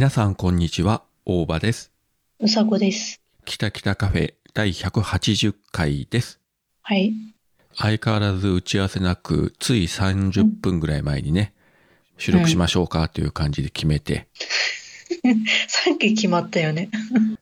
[0.00, 1.92] 皆さんこんにちは、大場です。
[2.38, 3.20] うさこです。
[3.44, 6.40] 北北カフェ第180回です。
[6.80, 7.12] はい。
[7.74, 11.52] 相変わらず打ち合わせなく、つい30分ぐらい前にね、
[12.16, 14.28] 収録しましょうかという感じで決めて、
[15.68, 16.88] さっき決まったよね。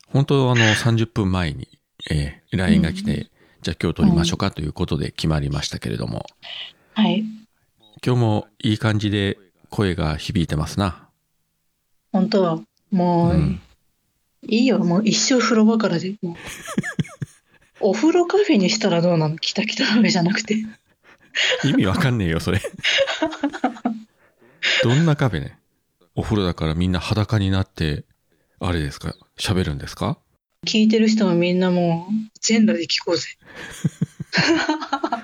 [0.08, 1.68] 本当あの30分前に、
[2.10, 3.30] えー LINE が来て、う
[3.62, 6.26] じゃあ今日撮りましょうかということで決まりましたけれども、
[6.94, 7.24] はい。
[8.04, 9.38] 今日もいい感じで
[9.70, 11.07] 声が響いてますな。
[12.12, 13.60] 本当は、もう、うん
[14.46, 14.78] いいよ。
[14.78, 16.14] もう一生風呂場からで。
[16.22, 16.34] もう
[17.90, 19.36] お風呂カフェにしたらどうなの？
[19.36, 20.64] 来た来たカフェじゃなくて。
[21.64, 22.60] 意味わかんねえよ、それ。
[24.84, 25.58] どんなカフェね？
[26.14, 28.04] お風呂だからみんな裸になって、
[28.60, 29.16] あれですか？
[29.38, 30.18] 喋るんですか？
[30.66, 33.26] 聞いてる人もみんなもう、全裸で聞こうぜ。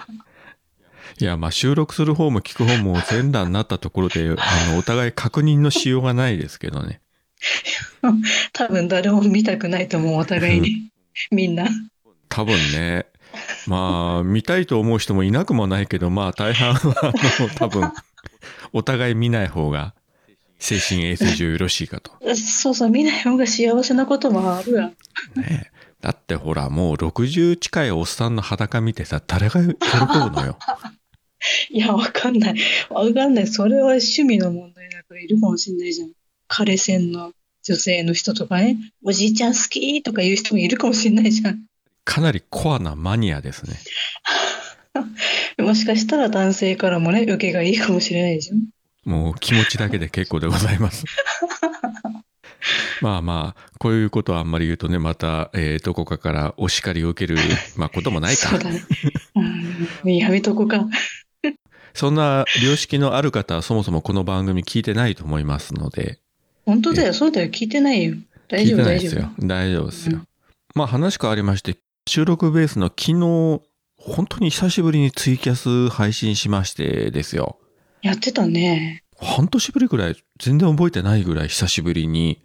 [1.20, 7.01] いや、まあ収録する方も聞く方も全裸になったところで、 あの、お互い確認のしようがないですけどね。
[8.53, 10.91] 多分誰も見たくないと思う、お互いに。
[11.31, 11.69] みんな。
[12.29, 13.07] 多分ね。
[13.67, 17.92] まあ、見たいと思う人もいなくもないけど、まあ大半は、あの、多分、
[18.73, 19.95] お互い見ない方が、
[20.59, 22.12] 精神衛生上よろしいかと。
[22.37, 24.91] そうそう、見ない方が幸せなこともあるわ。
[25.37, 30.59] ねえだってほら、もう60近いおっさんの裸見てさ、誰が喜ぶのよ。
[31.70, 32.55] いや、わかんない。
[32.91, 33.47] わかんない。
[33.47, 36.11] それは趣味の問題だからいるかもしれないじゃん。
[36.48, 41.64] 彼線の女性の人とかね、おじいちゃん好きとか言う人もいるかもしれないじゃん。
[42.05, 43.77] かなりコアなマニアですね。
[45.59, 48.69] もしかしたら男性からもね、受けがいいかもしれないじゃん。
[49.05, 51.05] もう気持ちだけで結構でございます。
[53.01, 57.39] まあまあ、こういうことはあんまり言うとね、また、えーどこかからお叱りを受ける、
[57.77, 58.58] まあこともないかそう。
[58.58, 58.83] だね。
[60.05, 60.86] うん、やめとこうか。
[61.95, 66.19] そんな良識のある方はそもそもこの番組聞いてないと思いますので、
[66.67, 67.49] 本当だよ、そうだよ。
[67.49, 68.17] 聞いてないよ。
[68.49, 69.47] 大丈夫、大丈夫。
[69.47, 70.17] 大丈夫ですよ。
[70.17, 70.29] うん
[70.77, 71.77] まあ話変わりまして、
[72.09, 73.63] 収録ベースの昨日、
[73.97, 77.59] 本当に久しぶりにツイキャス配信しましてですよ。
[78.03, 79.05] やってたね。
[79.17, 82.43] 半年ぶりぐらい、全然覚えてないぐらい久しぶりに、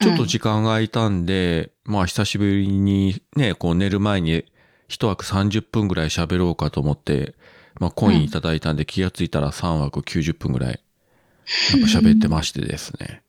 [0.00, 4.46] ちょっと時間が空いたんで、まあ久しぶりにね、こう寝る前に
[4.88, 7.34] 一枠30分ぐらい喋ろうかと思って、
[7.78, 10.80] まあコインいただいたんで気がついたら3枠90分ぐらい、
[11.72, 13.22] なんか喋ってましてですね。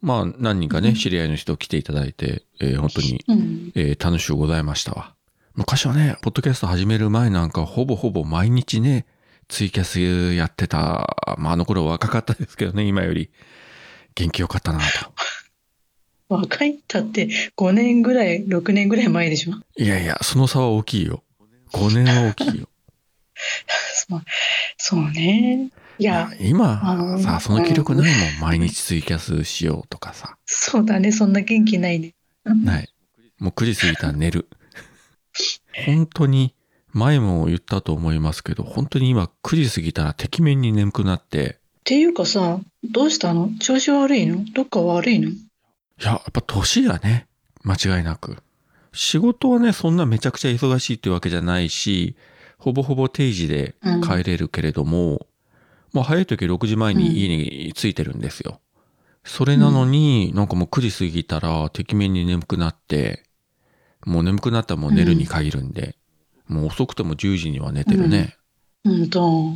[0.00, 3.72] まあ何人かね、知り合いの人来ていただいて、えー本当に、うん。
[3.74, 5.14] えー楽しゅうございましたわ。
[5.54, 9.06] 昔はね、ポッドキャスト始める前なんかほぼほぼ毎日ね、
[9.48, 11.36] ツイキャスやってた。
[11.38, 13.30] まああの頃若かったですけどね、今より。
[14.14, 14.84] 元気よかったなと。
[16.28, 19.54] 若いだって5年ぐらい、6年ぐらい前でしょ？
[19.82, 21.24] いやいや、その差は大きいよ。
[21.72, 22.68] 5年は大きいよ。
[24.76, 25.70] そうね。
[25.98, 28.40] いや、今さ、その気力ないもん。
[28.40, 30.36] 毎日ツイキャスしようとかさ。
[30.46, 31.12] そうだね。
[31.12, 32.14] そんな元気ないね。
[32.44, 32.88] うんない。
[33.38, 34.48] もう9時過ぎたら寝る。
[35.86, 36.54] 本当に、
[36.92, 43.50] 前も言ったと思いますけど、本当に今9時過ぎたらてきめんに眠くなって、っていうかさ、どうしたの？
[43.60, 44.44] 調子悪いの？
[44.52, 45.30] どっか悪いの？
[45.30, 45.34] い
[46.02, 47.26] や、やっぱ年がね、
[47.62, 48.36] 間違いなく。
[48.92, 52.16] 仕事はね、そんなめちゃくちゃ忙しいってわけじゃないし、
[52.58, 55.26] ほぼほぼ定時で帰れるけれども、
[55.92, 58.60] まあ早い時6時前に家に着いてるんですよ。
[59.24, 63.24] それなのに、なんかもう9時過ぎたら、てきめんに眠くなって、
[64.04, 65.96] もう眠くなったらもう寝るに限るんで、
[66.46, 68.36] もう遅くても10時には寝てるね。
[68.84, 69.52] うんと。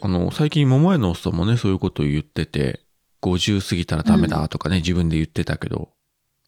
[0.00, 2.84] あの、最近桃屋のおっさんもね、そういうことを言ってて、
[3.22, 5.90] 50過ぎたらダメだとかね、自分で言ってたけど、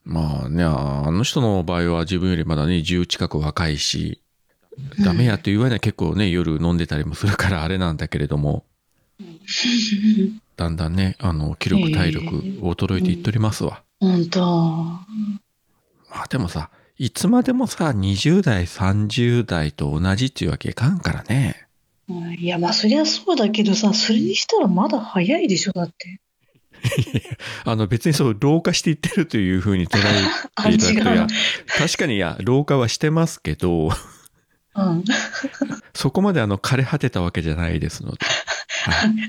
[0.04, 4.22] まあね、あの人の場合は自分よりまだね、10近く若いし、
[5.04, 8.64] ダメやって言われない結構ね、夜飲んでたりもするからあれなんだけれども、
[10.56, 13.82] だんだんね、あの、気力体力衰えていっておりますわ。
[14.00, 14.40] 本当。
[14.43, 21.67] まあでもさ、いつまでもさ、20代、30代と同じっていうわけいかんからね。
[22.08, 26.20] うんいや、まあそりゃそうだけどさ、それにしたらまだ早いでしょ、だって。
[27.64, 31.26] あの別にそう、老化していってるというふうに捉えていただくと、いや う。
[31.79, 33.90] 確かにいや、老化はしてますけど、
[34.76, 35.05] うん。
[35.94, 38.19] そこまであの枯れ果てたわけじゃないですので、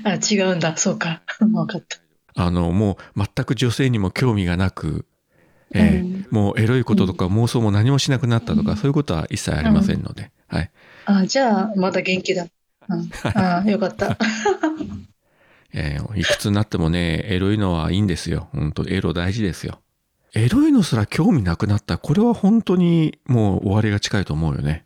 [0.04, 0.76] はい、あ、違うんだ。
[0.76, 1.22] そうか。
[1.52, 1.98] わかった。
[2.34, 5.06] あの、もう全く女性にも興味がなく、
[5.74, 10.70] えーうんもうエロいこととか妄想も何もしなくなったとか、そういうことは一切ありませんので、はい。
[11.06, 12.46] あ、じゃあ、まだ元気だ。
[12.88, 14.18] うん、あ、よかった。
[15.72, 18.48] えーいくつになってもね、エロいのはいいんですよ。
[18.52, 19.80] 本当エロ大事ですよ。
[20.34, 21.96] エロいのすら興味なくなった。
[21.96, 24.84] これは本当にもう終わりが近いと思うよね。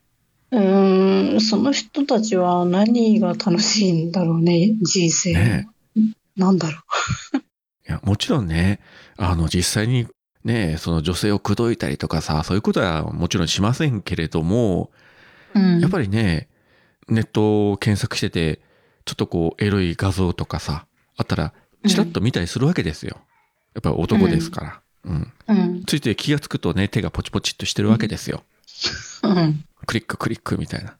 [0.52, 5.32] うーん、その人たちは何が楽しいんだろうね、人生。
[5.32, 5.68] ね
[6.36, 6.78] なんだろ
[7.88, 8.80] いや、もちろんね、
[9.16, 10.06] あの、実際に
[10.44, 14.90] ね、その女性を口説いたりとかさ、そういうことはもちろんしませんけれども、
[15.54, 15.80] うん。
[15.80, 16.48] やっぱりね、
[17.08, 18.60] ネットを検索してて、
[19.04, 21.52] ちょっとこう、エロい画像とかさ、あったら、
[21.86, 23.16] チラッと見たりするわけですよ。
[23.74, 24.80] やっぱり男ですから。
[25.04, 25.32] うん。
[25.48, 25.84] うん。
[25.84, 28.44] ついて気がつくとね、手がポチポチっとしてるわけですよ。
[29.22, 29.64] うん。
[29.86, 30.96] クリッククリックみたいな。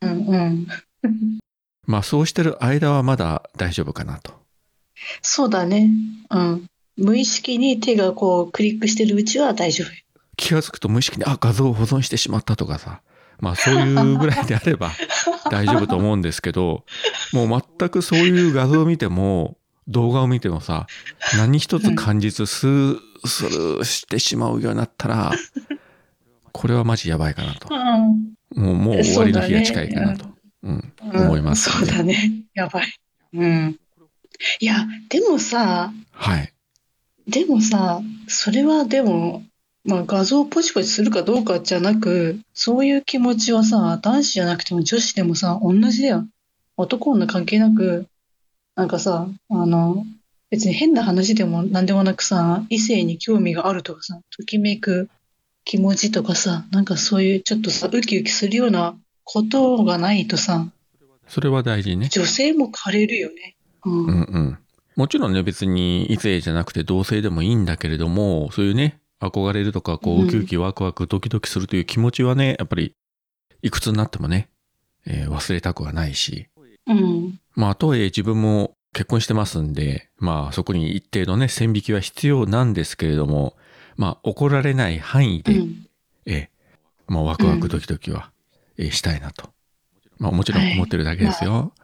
[0.00, 0.26] うん。
[0.28, 0.66] うん。
[1.86, 4.32] まあそうしてる間はまだ大丈夫かなと。
[5.22, 5.90] そうだね。
[6.30, 6.66] うん。
[6.96, 9.88] 無意識に手がこうクリックしてるうちは大丈夫。
[10.36, 13.02] 気がつくと無意識に、あ、画像を保存してしまったとかさ。
[13.40, 14.92] まあそういうぐらいであれば
[15.50, 16.84] 大丈夫と思うんですけど、
[17.32, 19.56] もう全くそういう画像を見ても、
[19.88, 20.86] 動画を見てもさ、
[21.36, 25.32] 何一つ感じずスースルーしてしまうようになったら、
[26.52, 27.68] これはマジやばいかなと。
[27.70, 28.36] うん。
[28.62, 30.26] もう、もう終わりの日が近いかなと。
[30.62, 32.44] うん、思います、そうだね。
[32.54, 32.92] やばい。
[33.32, 33.78] うん。
[34.58, 36.52] いや、でもさ、はい。
[37.26, 39.42] でもさ、それはでも、
[39.84, 46.26] まあ画像をポチポチするかどうかじゃなく、そういう気持ちはさ、男子じゃなくても女子でもさ、同じだよ。
[46.76, 48.06] 男女関係なく、
[48.74, 50.04] なんかさ、あの、
[50.50, 55.08] 別に変な話でも何でもなくさ、異性に興味があるとかさ、ときめく
[55.64, 60.66] 気持ちとかさ、なんかそういうちょっとさ、ウキウキするようなことがないとさ、
[61.30, 62.08] それは大事ね。
[62.08, 63.56] 女性も枯れるよね。
[63.84, 64.04] うん。
[64.04, 64.58] うんうん。
[64.96, 72.94] もちろんね、別に異性じゃなくて同性でもいいんだけれども、そういうね、憧れるとか、こう、うんウキウキワクワクドキドキするという気持ちはね、やっぱり、
[73.62, 74.48] いくつになってもね、
[75.06, 76.48] えー忘れたくはないし。
[76.88, 77.38] うん。
[77.54, 83.56] まあ、とはいえ自分も結婚してますんで、まあ、そこに一定のね、線引きは必要なんですけれども、
[84.00, 85.86] まあ、怒られない範囲で、うん。
[86.24, 86.50] ええ
[87.06, 88.30] まあ、ワクワクドキドキは、
[88.78, 89.50] えーしたいなと。
[90.18, 91.74] まあ、もちろん思ってるだけですよ。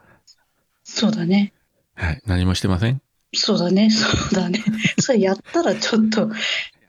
[0.82, 1.52] そうだね。
[1.94, 2.22] はい。
[2.24, 3.02] 何もしてません？
[3.34, 3.90] そうだね。
[3.92, 4.64] そうだね。
[4.98, 6.30] それやったらちょっと、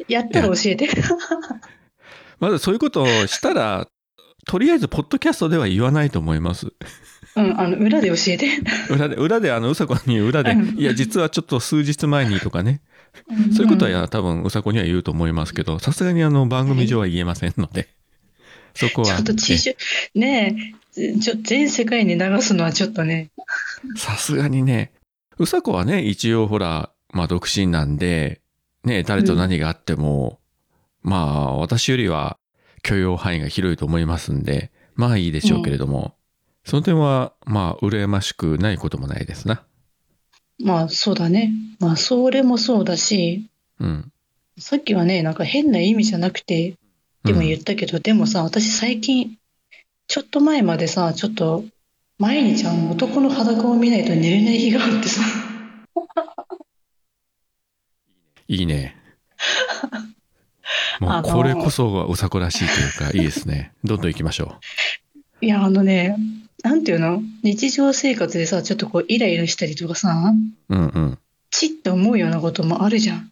[0.07, 0.87] やったら教えて。
[2.39, 3.89] まずそういうことをしたら、
[4.45, 6.67] とりあえず、ポッドキャストでは言わないと思います。
[7.35, 8.47] うん、あの、裏で教えて。
[8.89, 12.79] 裏で、裏で、あの、うさこに裏でう、んいや、実はちょっと数日前にとかね、
[13.55, 17.89] そういうことはや多分、うさこには言うと思いますけど、さすがにあの、番組上は言えませんので、
[18.73, 19.75] そこはちょっと、知識、
[20.15, 20.55] ね
[20.95, 23.31] え、ちょ、全世界に流すのはちょっとね。
[23.95, 24.91] さすがにね、
[25.39, 28.41] うさこはね、一応ほら、まあ、独身なんで、
[28.83, 30.39] ね、誰と何があっても、
[31.01, 32.37] まあ、私よりは
[32.83, 36.15] 許容範囲が広いと思いますんで、まあいいでしょうけれども、
[36.65, 39.63] その点は、まあ、羨ましくないこともないですな。
[40.59, 41.51] まあ、そうだね。
[41.79, 43.47] まあ、それもそうだし、
[43.79, 44.11] うん。
[44.59, 46.75] さっきはね、なんか変な意味じゃなくて、
[47.23, 49.37] でも言ったけど、でもさ、私最近、
[50.07, 51.63] ちょっと前までさ、ちょっと、
[52.17, 55.21] 毎日あの男の裸を見ないと寝れない日があってさ、
[58.47, 58.95] いいね。
[60.99, 63.73] もうあのーこれこそがうさこらしいというか、いいですね。
[63.83, 64.55] どんどん行きましょ
[65.41, 66.17] いや、あのね、
[66.63, 67.21] なんていうの？
[67.43, 70.33] 日常生活でさ、ちょっとこう、イライラしたりとかさ、
[70.69, 70.75] う。
[70.75, 71.19] うんうん。
[71.51, 73.31] チッと思うようなこともあるじゃん。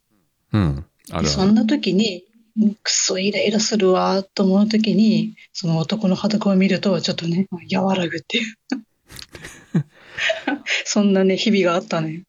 [0.53, 0.85] うん。
[1.09, 1.23] あるある。
[1.23, 2.23] でそんな時に、
[2.57, 8.55] うんくっそイライラするわと思う時に、その男の裸を見ると、ちょっとね、和らぐっていう。
[10.85, 12.23] そんなね、日々があったね。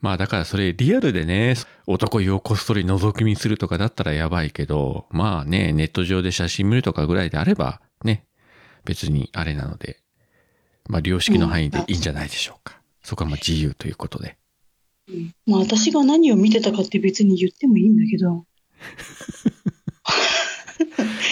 [0.00, 8.24] まあだからそれリアルでね、男湯をこっそり覗き見するとかだったらやばいけど、まあね、ネット上で写真見るとかぐらいであれば、ね、
[8.84, 10.00] 別にあれなので、
[10.88, 12.80] まあ良識の範囲でいいんじゃないでしょうか。
[13.02, 14.36] そこはまあ自由ということで。
[15.08, 18.44] うんまあ私が何を見てたかって別に言ってもいいんだけど、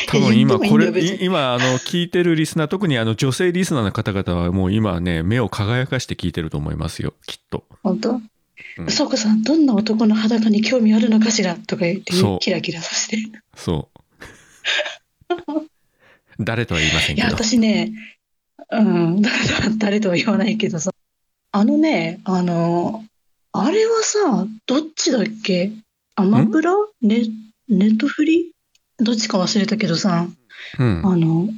[0.06, 7.64] 多分今これ、今あの聞いてるリスナー、特にあの女性リスナーの方々はもう今ね、目を輝かして聞いてると思いますよ、きっと。
[7.82, 8.20] 本当？
[8.78, 13.16] うんうさこさん、どんな男の裸に興味あるのかしらとか言ってキラキラさせて。
[13.16, 13.98] いそう。
[16.40, 17.36] 誰とは言いませんけや、ど。
[17.36, 17.92] 私ね、
[18.78, 19.22] うん、
[19.78, 20.90] 誰とは言わないけどさ、
[21.52, 23.04] あのね、あの、
[23.52, 25.70] あれはさ、どっちだっけ？
[26.16, 26.72] アマプラ？
[27.02, 27.22] ネ
[27.68, 28.52] ネットフリ？
[28.98, 30.26] どっちか忘れたけどさ、
[30.78, 31.02] うん。
[31.04, 31.48] あの、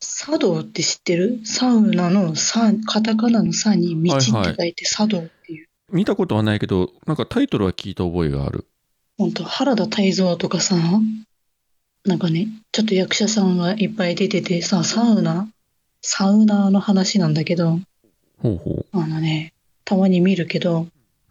[0.00, 1.40] 茶道って知ってる？
[1.44, 5.66] サウナのサ、カタカナのサに道って書いて茶道っていう。
[5.90, 8.66] 見たことはないけど、なんかタイトルは聞いた覚えがある。
[9.16, 10.76] 本当原田泰造とかさ、
[12.04, 15.48] なんかね、ちょっと役者さんがいっぱい出ててさ、サウナ、
[16.00, 17.80] サウナーの話なんだけど、
[18.38, 19.52] ほうほあのね、
[19.84, 20.86] たまに見るけど、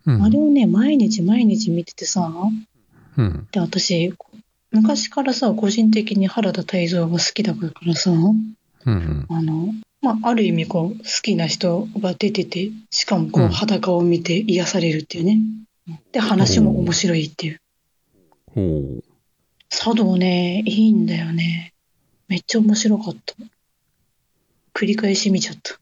[0.05, 0.11] う。
[0.11, 0.23] うん。
[0.23, 2.31] あれをね、毎日毎日見ててさ、
[3.17, 3.47] うん。
[3.51, 4.13] で、私、
[4.71, 8.37] 昔からさ、個人的に原田泰造が好きだからさ、うん
[8.85, 9.25] うん。
[9.29, 15.39] あの、まあ、ある意味こう、好きな人が出てて、しかもこう、うん裸を見て癒されるっていうね。
[16.11, 17.61] で、話も面白いっていう。
[18.53, 18.61] ほ
[18.99, 19.03] う。
[19.69, 21.73] 茶道ね、いいんだよね。
[22.27, 23.35] めっちゃ面白かった。
[24.77, 25.79] 繰り返し見ちゃった。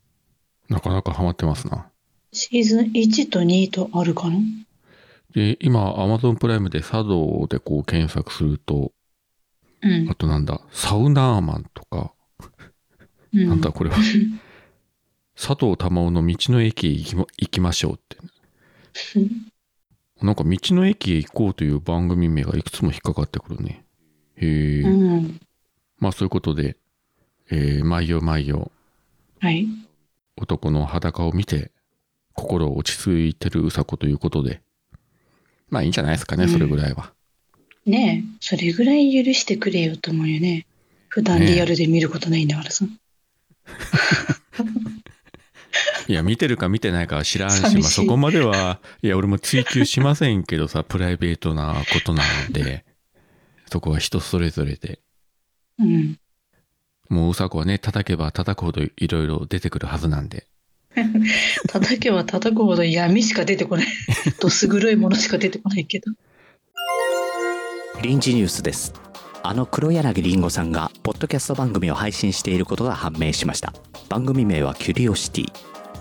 [0.70, 1.86] なかなかハマってますな。
[2.32, 4.38] シーズン1と2とあるかな？
[5.34, 8.94] で、今、Amazon プライムで茶道でこう検索すると、
[9.82, 10.16] うんあ。
[10.16, 12.14] となんだ、サウナーマンとか、
[13.34, 13.98] うん、なんだこれは。
[15.36, 18.18] 佐藤玉緒の道の駅へ行きま行きましょうって。
[20.24, 23.84] なんか道の駅へ行こうという番組名がいくつも引っかかってくるね。
[24.38, 24.82] へえ。
[24.84, 25.42] うん。
[26.00, 26.78] まあそういうことで、
[27.52, 28.72] えー、毎夜毎夜
[29.46, 29.68] はい。
[30.38, 31.72] 男の裸を見て
[32.34, 34.64] 心落ち着いてるうさこということで。
[35.70, 37.14] まあいいんじゃないですかね、うんそれぐらいは。
[37.86, 40.66] ねえ、それぐらい許してくれよと思うよね。
[41.10, 42.86] 普段リアルで見ることないんだからさ。
[46.08, 52.84] いや、見てるか見てないかは知らんし、寂しいまあそこまでは、いや、俺も追求しませんけどさ、プライベートなことなので、
[53.72, 55.02] そこは人それぞれで。
[55.78, 56.18] うん。
[57.10, 60.48] もううさこはね、叩けば叩くほどいろいろ出てくるはずなんで。
[61.68, 63.88] 叩けば叩くほど闇しか出てこない。
[64.40, 66.12] どす黒いものしか出てこないけど。
[68.02, 68.94] 臨時ニュースです
[69.42, 73.74] あの黒柳りんごさんがポッドキャスト番組を配信していることが判明しました
[74.10, 75.52] 番組名はキュリオシティ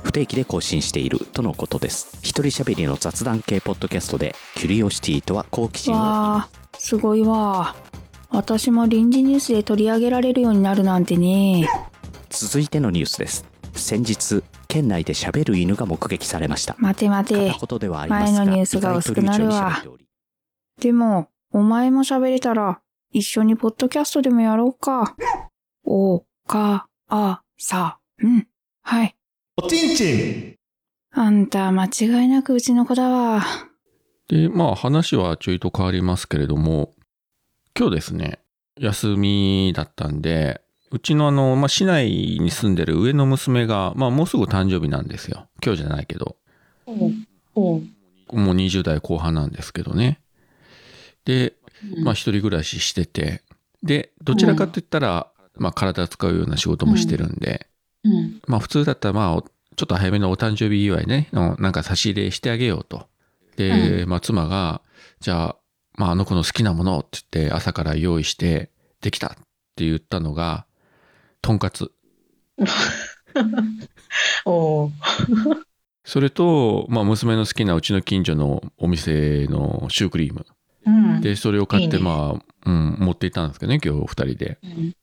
[0.03, 7.75] 不定期で更新しているとのことです一人喋りの雑談系ポッドキャストでキュリオシティとは好奇心をわあ、すごいわ。
[8.35, 11.69] 私も臨時ニュースで取り上げられるようになるなんてね。
[12.31, 17.35] 続いてのニュースです先日県内で喋る犬が目撃されました待て待て
[18.09, 19.81] 前のニュースが薄くなるわ
[20.81, 22.81] でも、お前も喋れたら、
[23.13, 25.15] 一緒にポッドキャストでもやろうか。
[25.87, 28.49] お、か、あ、さ、うん。
[28.83, 29.15] はい。
[29.57, 30.57] おちんちん
[31.13, 33.45] あんた、間違いなくうちの子だわ。
[34.29, 36.91] で、まあ話はちょいと変わりますけれども、
[37.77, 38.39] 今日ですね、
[38.79, 40.61] 休みだったんで、
[40.93, 42.09] うちのあの、まあ市内
[42.41, 45.49] に住んでる上の娘が、まあもうすぐ誕生日なんですよ。
[45.61, 46.37] 今日じゃないけど。
[46.87, 47.13] おう
[47.57, 47.83] おう
[48.33, 50.21] もう20代後半なんですけどね。
[51.25, 51.55] で、
[52.05, 53.43] まあ一人暮らししてて、
[53.83, 57.67] で、どちらかといったら、まあ体使うような仕事もしてるんで、
[58.05, 58.41] うん。
[58.47, 63.09] まあ普通だったらまあ、おちょっと早めのお誕生日祝いね、のなんか差し入れしてあげようと。
[63.57, 64.81] で、まあ妻が、
[65.19, 65.57] じゃあ、
[65.95, 68.71] まああの子の好きなものって言って朝から用意して
[69.01, 69.31] できたっ
[69.77, 70.67] て言ったのが、
[71.43, 71.91] とんかつ。
[74.45, 74.93] おう
[76.05, 80.47] それと、まあ娘の好きなうちの近所のお店のシュークリーム。
[80.87, 81.21] うん。
[81.23, 84.59] で、それを買っていいねまあ、うん、持っていったんですけどね、今日二人で。
[84.63, 84.95] うん。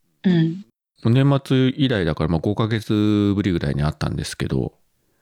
[1.04, 1.14] うん。
[1.14, 4.74] 年末以来だからまあ5ヶ月ぶりぐらいにあったんですけど、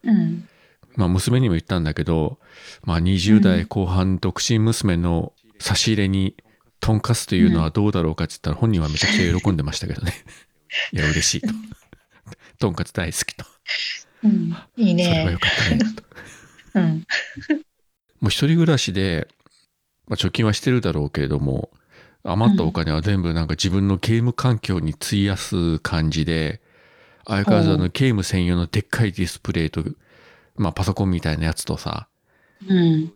[0.04, 0.48] うん。
[0.96, 2.40] まあ娘にも言ったんだけど、
[2.84, 6.36] まあ20代後半独身娘の差し入れに
[6.80, 10.14] とんかつというのはどうだろうかって言ったら本人はめちゃくちゃ喜んでましたけどね。
[10.94, 11.50] いや、嬉しいと。
[12.60, 13.46] とんかつ大好きと。
[14.24, 14.56] うん。
[14.78, 15.40] いいねそれはよ。
[15.40, 15.94] かったね。
[15.94, 16.04] と
[16.76, 17.08] うん。
[18.22, 19.28] もう一人暮らしで、
[20.08, 21.72] まあ貯金はしてるだろうけれども、
[22.24, 26.62] 余ったお金は全部なんか自分のゲーム環境に費やす感じで、
[27.26, 29.84] 相変わらずあのゲーム専用のでっかいディスプレイと、
[30.56, 32.08] まあパソコンみたいなやつとさ、
[32.68, 33.14] うん。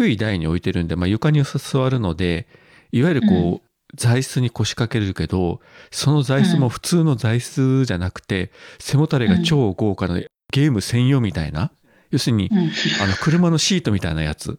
[0.00, 2.46] 低い台に置いてるんで、まあ、床に座るので、
[2.90, 10.20] いわゆるこう、座椅子に腰掛けるけど、その座椅子も普通の座椅子じゃなくて、背もたれが超豪華な
[10.52, 11.70] ゲーム専用みたいな、
[12.10, 12.58] 要するに、うん。
[12.58, 14.58] あの、車のシートみたいなやつ。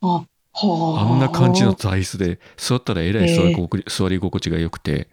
[0.00, 1.12] あ、はあ。
[1.12, 1.74] あんな感じの。
[1.74, 5.08] 座椅子で、座ったらえらい座り心地,、座り心地が良くて、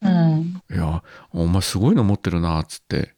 [0.00, 0.62] うん。
[0.70, 3.15] いや、お前すごいの持ってるな、つって。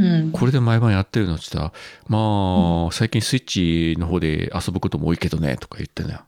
[0.00, 0.32] うん。
[0.32, 3.44] これで毎晩やってるのって言ったら、まあ、最近スイッ
[3.94, 6.18] チの方で遊ぶことも多いけどね、とか言ってね。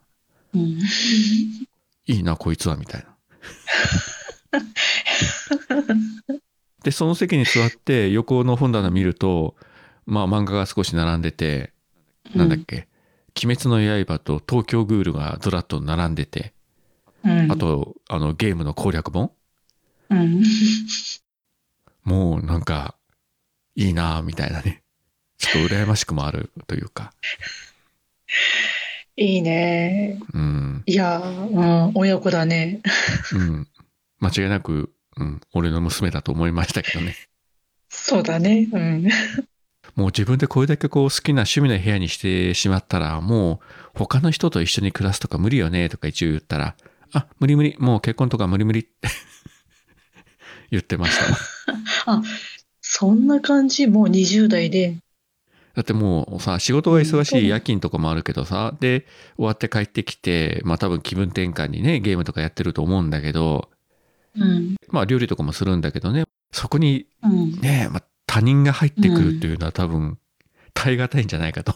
[0.55, 0.63] うん。
[0.63, 0.79] い
[2.07, 3.09] いな、こいつは、みたいな。
[6.85, 9.55] で、その席に座って横の本棚見ると、
[10.05, 11.73] まあ漫画が少し並んでて、
[12.35, 12.89] なんだっけ、
[13.43, 16.53] 鬼滅の刃と東京グールがずらっと並んでて、
[17.25, 17.53] うん。
[17.53, 19.31] あ、と、あのゲームの攻略本
[20.11, 20.43] うん。
[22.05, 22.97] もうなんか、
[23.75, 24.83] いいなみたいなね。
[25.39, 27.13] ちょっと羨ましくもあるというか。
[29.17, 30.19] いいね。
[30.33, 30.83] うん。
[30.87, 32.81] いや、うん、親子だね。
[33.33, 33.69] うん。
[34.21, 37.17] 間違いなく、うん、俺の娘だと思いましたけどね。
[37.89, 38.69] そうだね。
[38.73, 39.09] うん。
[39.95, 43.61] もう自分でこれだけこう好きな趣味の部屋にしてしまったら、も
[43.95, 46.77] う他の人と一緒に暮らすとか無理よねとか一応言ったら、
[47.13, 49.09] あ、無理無理、もう結婚とか無理無理って
[50.71, 51.19] 言ってまし
[52.05, 52.23] たわ。
[52.95, 53.87] そんな感じ？
[53.87, 54.99] もう20代で。
[55.75, 59.07] だってもうさ、仕事が忙しい夜勤とかもあるけどさ、で、
[59.37, 63.71] 終わって帰ってきて、まあ多分気分転換にね、ゲームとかやってると思うんだけど、
[64.37, 64.77] うん。
[64.89, 67.53] まあ料理とかもするんだけどね、そこにうん。
[67.63, 70.19] ね、まあ他人が入ってくるっていうのは多分、
[70.75, 71.75] 耐え難いんじゃないかと。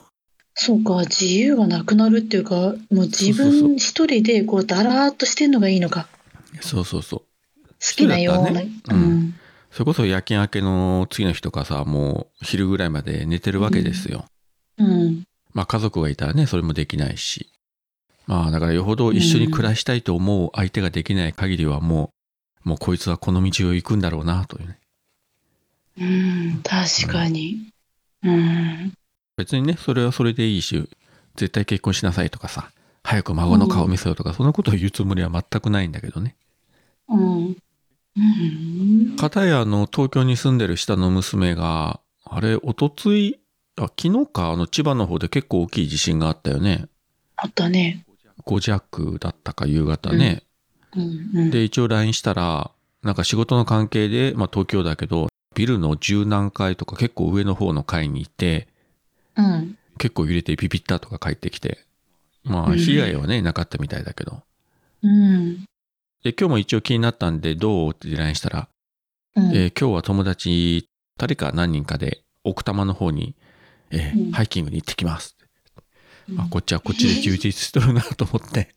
[0.54, 6.08] そうか、自由がなくなるっていうか、もう自分一人でこうだらーっとしてんのがいいのか。
[6.60, 7.20] そうそうそう。
[7.20, 7.26] 好
[7.96, 8.50] きなような。
[8.50, 9.34] ねううんん。
[9.76, 14.24] それこそ夜勤明けの次の日とかさ、もう昼ぐらいまで寝てるわけですよ。
[14.78, 15.24] うん。
[15.52, 17.50] まあ家族がいたらね、それもできないし。
[18.26, 22.10] まあだからよほど一緒に暮らしたいと思う相手ができない限りはも
[22.64, 24.78] う、もうこいつはこの道を行くんだろうなというね。
[26.00, 27.68] うん、確かに。
[28.24, 28.94] うん。
[29.36, 30.88] 別にね、それはそれでいいし、
[31.34, 32.70] 絶対結婚しなさいとかさ、
[33.04, 36.34] 早く孫の顔を見せようとか、そんなことを言うつもりは全くないんだけどね。
[37.10, 37.56] うん。
[38.16, 39.16] うん。
[39.16, 43.40] かたやあの、東京に住んでる下の娘が、あれ、おとつい、
[43.76, 46.88] あ、昨日か、あの、千葉の方で結構大きい地震があったよね。
[47.36, 48.06] あったね。
[48.44, 50.42] 5弱だったか夕方ね。
[50.94, 51.30] うん。
[51.34, 51.50] うん。
[51.50, 52.70] で、一応 LINE したら、
[53.02, 58.68] なんか仕事の関係で、まあ東京だけど、ビルの十何階とか結構上の方の階にいて、
[59.36, 59.78] うん。
[59.98, 61.78] 結構揺れてピピったとか帰ってきて、
[62.44, 64.42] まあうん被害はね、なかったみたいだけど。
[65.02, 65.64] うん。
[66.26, 68.68] で、今日も一応気になったんで、どうって LINE したら、
[69.36, 69.44] うん。
[69.54, 73.36] えー今日は友達、誰か何人かで奥多摩の方に、
[73.92, 75.36] えーうんハイキングに行ってきます。
[76.28, 78.74] うんあ、こっちはこっちで充実しとるなと思って。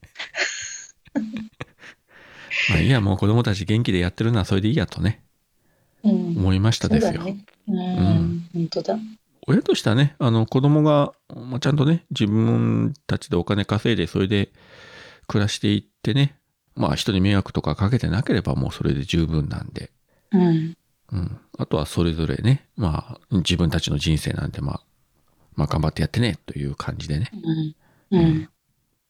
[2.69, 5.23] まあいいや、もう子供たち元気でやってるのはそれでいいやとね、
[6.03, 6.37] うん。
[6.37, 7.23] 思いましたですよ。
[7.23, 7.31] そう
[7.73, 8.47] ん。
[8.53, 8.99] 本当だ。
[9.47, 14.51] 親としてはね、あの子供が、まあ、ちゃんとね、自分たちでお金稼いで、それで
[15.25, 16.38] 暮らしていってね、
[16.75, 19.91] まあ人に迷惑とかかけてなければもうそれで十分なんで、
[20.31, 20.77] うん。
[21.11, 21.37] うん。
[21.57, 24.81] あとはそれぞれね、まあ自分たちの人生なんで、まあ、
[25.55, 27.31] まあ頑張ってやってね、という感じでね。
[28.11, 28.19] うん。
[28.19, 28.49] うん。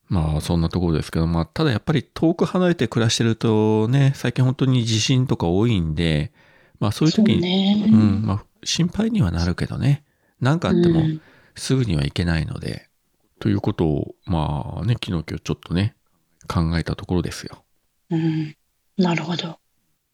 [0.08, 6.32] まあそんなところですけど、まあただやっぱり遠く離れて暮らしてるとね、最近本当に地震とか多いんで、
[6.80, 7.86] まあそういう時に、ね。
[7.88, 10.04] うん、まあ心配にはなるけどね、
[10.42, 11.22] なんかあってもうん
[11.60, 12.90] すぐにはいけないので、
[13.40, 15.96] ということを、まあね、昨日今日ちょっとね、
[16.50, 17.64] 考えたところですよ。
[18.10, 18.56] うん。
[18.98, 19.60] なるほど。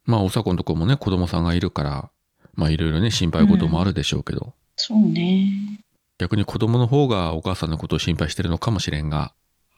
[0.04, 2.12] まあおさこのとこもね、子供さんがいるから、
[2.54, 5.80] まあいろいろね、心配事もあるでしょうけど、そうね。
[6.18, 9.34] 逆に子供の方がお母さんのことを心配してるのかもしれんが、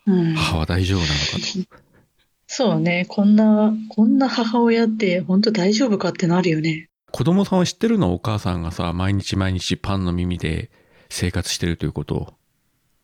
[0.06, 0.34] うん。
[0.34, 1.78] 母は大丈夫なのかと。
[2.50, 3.06] そうね。
[3.10, 6.90] こんな、こんな母親って本当大丈夫かってなるよね。
[7.12, 8.14] 子供さんは知ってるの？
[8.14, 10.72] お母さんがさ、毎日毎日パンの耳で
[11.10, 12.34] 生活してるということを。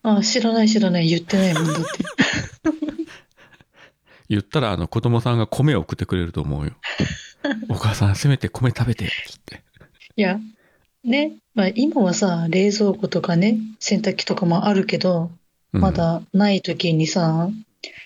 [0.02, 1.82] あ、知らない知らない言ってないもんだって。
[4.28, 6.72] 言ったらあの子供さんが米を送ってくれると思うよ。
[7.68, 9.62] お母さんせめて米食べて、つって。
[10.16, 10.38] いや、
[11.04, 11.32] ね。
[11.54, 15.30] まあ今はさ、冷蔵庫とかね、洗濯機とかもあるけど、
[15.72, 15.92] うんま。
[15.92, 17.50] だない時にさ、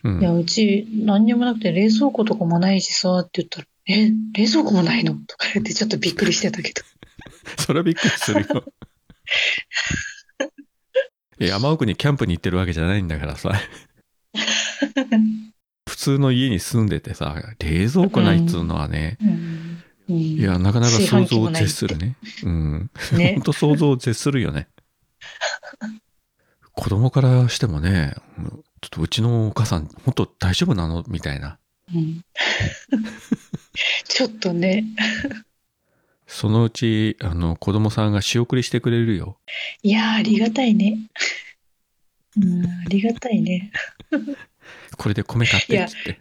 [0.03, 5.15] うんいや、うち何にもなくて冷蔵庫とかもないしさ、って言ったら、え、冷蔵庫もないの？
[5.15, 6.83] とか言ってちょっとびっくりしてたけど。
[7.63, 8.65] それはびっくりするよ。
[11.41, 13.53] いや山奥にキャンプに行ってるわけじゃないんだからさ。
[15.99, 19.83] 普通の家に住んでてさ、冷蔵庫ないっつうのはね、うん。
[20.11, 22.15] うん、いや、なかなか想像を絶するね。
[22.45, 22.91] うん。
[23.15, 23.43] ね 本。
[23.43, 24.69] 当想像を絶するよね。
[26.73, 28.15] 子供からしてもね、
[28.81, 31.05] ちょっとうちのお母さん、本当大丈夫なの？
[31.09, 31.59] みたいな。
[31.93, 32.25] うん、
[34.05, 34.85] ちょっとね。
[36.29, 39.41] そのうち、あの、子供さんが仕送りしてくれるよ。
[39.83, 40.97] いやー、ありがたいね。
[42.37, 43.73] うん、ありがたいね。
[44.97, 46.21] これで米買ってっつって。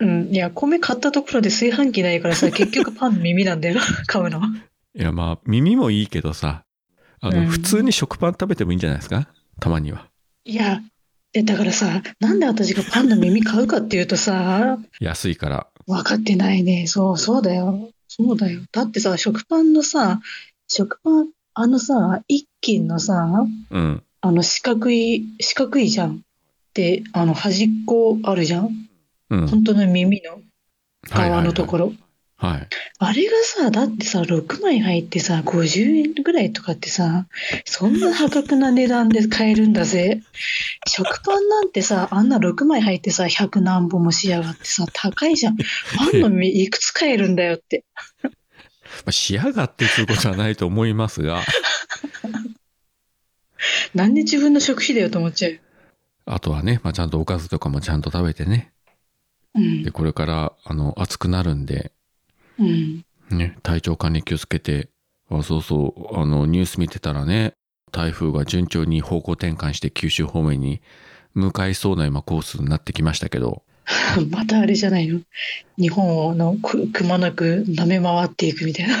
[0.00, 4.46] うん、いや、米買ったところで炊飯器ないからさ、 結局パンの耳なんだよ、 買うのは。
[4.94, 6.64] いや、まあ、耳もいいけどさ、
[7.20, 9.28] あの、うん普通に食パン食べてもいいんじゃないですか？
[9.60, 10.06] たまには。
[10.44, 10.80] いや、
[11.34, 15.66] え、だからさ、なんで私がパンの耳買うかっていうとさ、安いから。
[15.86, 16.86] 分かってないね。
[16.86, 17.90] そう、そうだよ。
[18.06, 18.60] そうだよ。
[18.72, 20.20] だってさ、食パンのさ、
[20.68, 23.28] 食パン、あのさ、一斤のさ、
[23.70, 24.02] うん。
[24.20, 26.22] あの四角い、四角いじゃん。
[26.74, 28.88] で、あの端っこあるじゃん？
[29.30, 29.46] うん。
[29.48, 30.40] 本当の耳の
[31.08, 31.86] 側のところ。
[31.86, 31.92] ろ。
[32.40, 32.68] はい。
[33.00, 37.26] あれがさ、だってさ、6枚入ってさ、50円ぐらいとかってさ、
[37.64, 40.22] そんな破格な値段で買えるんだぜ。
[40.86, 45.56] 食パンなんてさ、あんな6枚入ってさ、100何本もしやがってさ、高いじゃん。
[45.56, 45.64] パ
[46.14, 47.84] ンの実いくつ買えるんだよって。
[48.22, 48.30] ま
[49.06, 51.42] あ、仕上がってそういうことはないと思いますが、
[53.94, 55.58] なんで自分の食費だよと思っちゃう。
[56.30, 58.72] あとはね、まあ、ちゃんとおかずとかもちゃんと食べてね。
[59.54, 59.90] うんで、。
[59.90, 61.92] これから、あの、暑くなるんで、
[62.58, 63.04] うん。
[63.30, 64.88] ね、体調管理気をつけて、
[65.30, 67.54] あ、そうそう、あの、ニュース見てたらね、
[67.92, 70.82] 台風が順調に方向転換して九州方面に
[71.34, 73.62] 向かいそうな今コースになってきましたけど、
[74.30, 75.20] またあれじゃないの？
[75.78, 78.96] 日本のくくまなく舐め回っていくみたいな。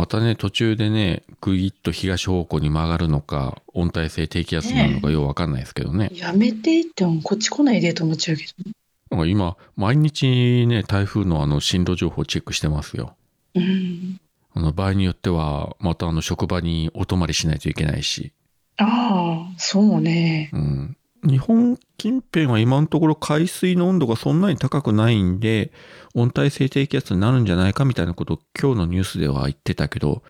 [0.00, 6.10] またね、途中でね、ぐいっと東方向に曲がるのか、温帯性低気圧なのかようわかんないですけどね。
[6.14, 8.70] やめてってもこっち来ないでと思っちゃうけど。
[9.10, 13.14] なんか今、毎日ね、台風のあの進路情報チェックしてますよ。
[13.54, 14.18] うん。
[14.54, 18.32] あの場合によっては、またあの職場にお泊まりしないといけないし。
[18.78, 20.48] ああ、そうね。
[20.54, 20.96] うん。
[21.22, 25.72] 日本近辺は今のところ海水の温度がそんなに高くないんで、
[26.14, 30.22] 温帯性低気圧になるんじゃないかみたいなことを今日のニュースでは言ってたけど、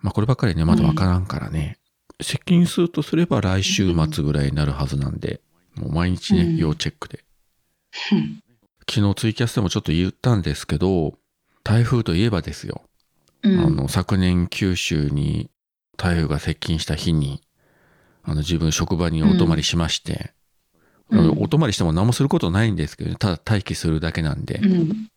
[0.00, 1.78] まあこればっかりね、まだわからんからね。
[2.22, 5.40] 接近するとすれば来週末ぐらいになるはずなんで、
[5.76, 7.24] もう毎日ね、うん要チェックで。
[8.12, 8.42] うん
[8.90, 11.14] 昨日ツイキャスでもちょっと言ったんですけど、
[11.62, 12.82] 台風といえばですよ。
[13.44, 13.60] うん。
[13.60, 15.48] あの、昨年九州に
[15.96, 17.40] 台風が接近した日に、
[18.22, 20.40] あの、自分職場にお泊まりしまして、うん
[21.40, 25.08] お泊まりしても何もすることないんですけど、ただ待機するだけなんで、うん。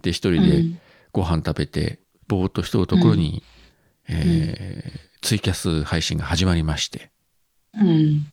[0.00, 0.64] で、一人で
[1.12, 1.98] ご飯食べて、
[2.28, 3.42] ぼーっとしとるところに、
[4.08, 7.10] えーツイキャス配信が始まりまして、
[7.74, 8.32] うん。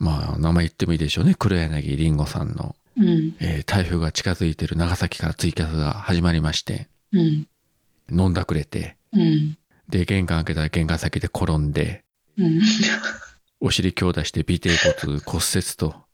[0.00, 1.36] まあ、名前言ってもいいでしょうね。
[1.38, 3.36] 黒柳りんごさんの、うん。
[3.40, 7.46] えー台風が近づいてる長崎からツイキャスが始まりまして、うん。
[8.10, 9.56] 飲んだくれて、うん。
[9.88, 12.02] で、玄関開けたら玄関先で転んで、
[12.38, 12.60] うん。
[13.64, 16.04] お尻強打して尾てい骨 骨折と。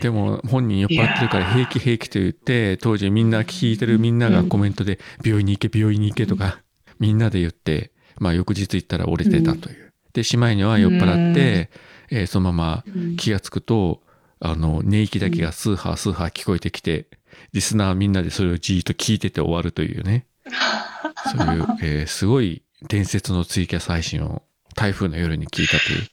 [0.00, 6.60] でも本人酔っ払ってるから平気平気と言って、当時みんな聞いてるみんながコメントで病院に行け病院に行けとか
[6.98, 9.92] みんなで言って、まあ翌日行ったら折れてたという。
[10.12, 11.70] で、しまいには酔っ払って、
[12.10, 14.02] えーそのまま気がつくと、
[14.40, 17.06] あの、寝息だけがスーハースーハー聞こえてきて、
[17.52, 20.26] リスナーみんなでそれをじーっと聞いてて終わるというね。
[21.32, 24.42] そういう、えーすごい伝説のツイキャス配信を
[24.74, 26.08] 台風の夜に聞いたという。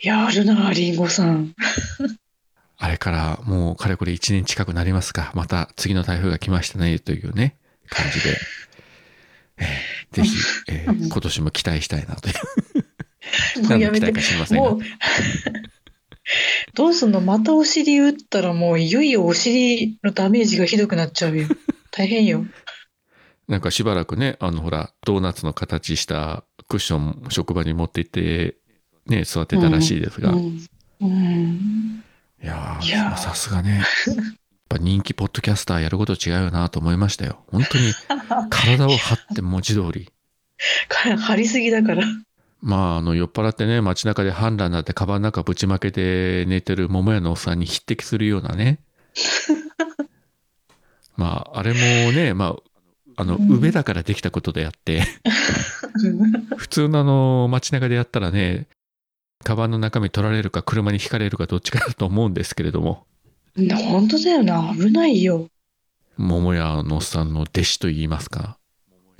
[0.00, 1.54] やるな、リンゴさん。
[2.80, 5.32] あれからもうかれこれ1年近くなりますか。
[5.34, 7.56] また次の台風が来ましたね、というね、
[7.88, 8.38] 感じで。
[9.58, 9.66] えー
[10.12, 10.36] ぜひ、
[10.68, 13.62] えー今年も期待したいなという。
[13.68, 14.12] もうやめて
[14.54, 14.78] もう、
[16.74, 21.48] どうすんのまたお尻打ったらもういよいよお尻のダメージがひどくなっちゃうよ。
[21.90, 22.46] 大変よ。
[23.48, 28.57] なんかしばらくね、あのほら、ドーナツの形したクッション職場に持って行って、
[29.08, 30.30] ね、座ってたらしいですが。
[30.30, 30.34] い
[31.00, 32.04] うん。
[32.42, 33.78] いやーさすがね。
[33.78, 33.84] やっ
[34.68, 37.40] ぱ人気ポッドキャスターやること違うよなと思いましたよ。
[37.50, 37.92] 本当に
[38.50, 40.12] 体を張って文字通り。
[41.18, 42.04] 張りすぎだから。
[42.60, 48.80] まあ、あの、酔っ払ってね、街中で反乱になって、カバンの中ぶちまけて寝てる桃屋のおっさんに匹敵するようなね。
[51.16, 52.56] まあ、あれもね、ま
[53.16, 55.04] あ、あの、うん宇部だからできたことであって、
[56.56, 58.68] 普通のあの、街中でやったらね、
[59.44, 63.06] カバンの中身取られるか車にひかれるかどっちかだと思うんですけれども、
[63.90, 64.74] 本当だよな。
[64.76, 65.48] 危ないよ。
[66.16, 68.58] 桃屋のおっさんの弟子と言いますか、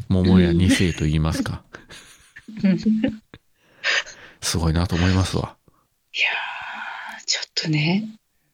[0.08, 1.64] 桃屋二世と言いますか、
[2.64, 2.78] うん
[4.40, 5.56] すごいなと思いますわ。
[6.14, 8.08] いやー、ちょっとね、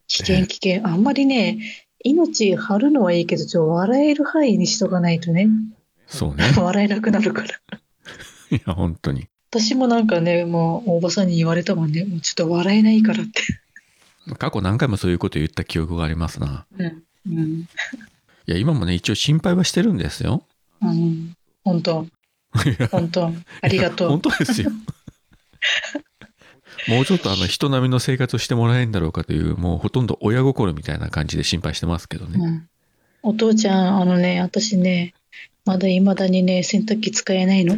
[0.08, 0.86] 危険危険。
[0.86, 1.58] あんまりね、
[2.02, 5.48] 命張るのはいいけど、ちょ、笑える範囲にしとかないとね、
[6.06, 6.44] そうね。
[6.56, 7.48] 笑えなくなるから。
[8.50, 9.26] いや、本当に。
[9.60, 13.40] 私もなんかね、もう、大場さんに言われたもんね、もうちょっと笑えないからって。
[14.36, 16.66] 過去何回もそういうこと言った記憶がありますな。
[16.76, 17.02] うん。
[17.30, 17.60] うん。
[17.60, 17.66] い
[18.46, 20.42] や、今もね、一応心配はしてるんですよ。
[20.82, 21.36] うん。
[21.62, 22.08] 本当。
[22.90, 23.32] 本当。
[23.60, 24.22] ありがとう本。
[24.22, 24.72] 当ですよ。
[26.88, 32.38] もうちょっとあの人並みの生活をしてもらえるんだろうかという、もうほとんど親心みたいな感じで心配してますけどね。
[32.44, 32.68] うん。
[33.22, 35.14] お父ちゃん、あのね、私ね、
[35.64, 37.76] まだ未だにね、洗濯機使えないの。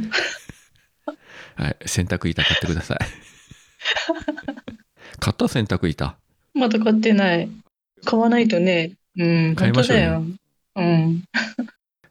[1.57, 1.77] はい。
[1.87, 2.99] 洗濯板買ってください。
[5.19, 6.16] 買った洗濯板？
[6.55, 7.49] まだ買ってない。
[8.05, 8.92] 買わないとね。
[9.19, 10.23] うん、買いましょうよ。
[10.77, 11.25] うん。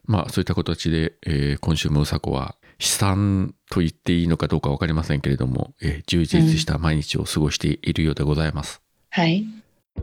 [0.06, 8.82] まあ、そういった形で、えー今週もうさこは、悲惨と言っていいのかどうかわかりませんけれども、えー充実した毎日を過ごしているようでございます。
[9.12, 9.46] はい。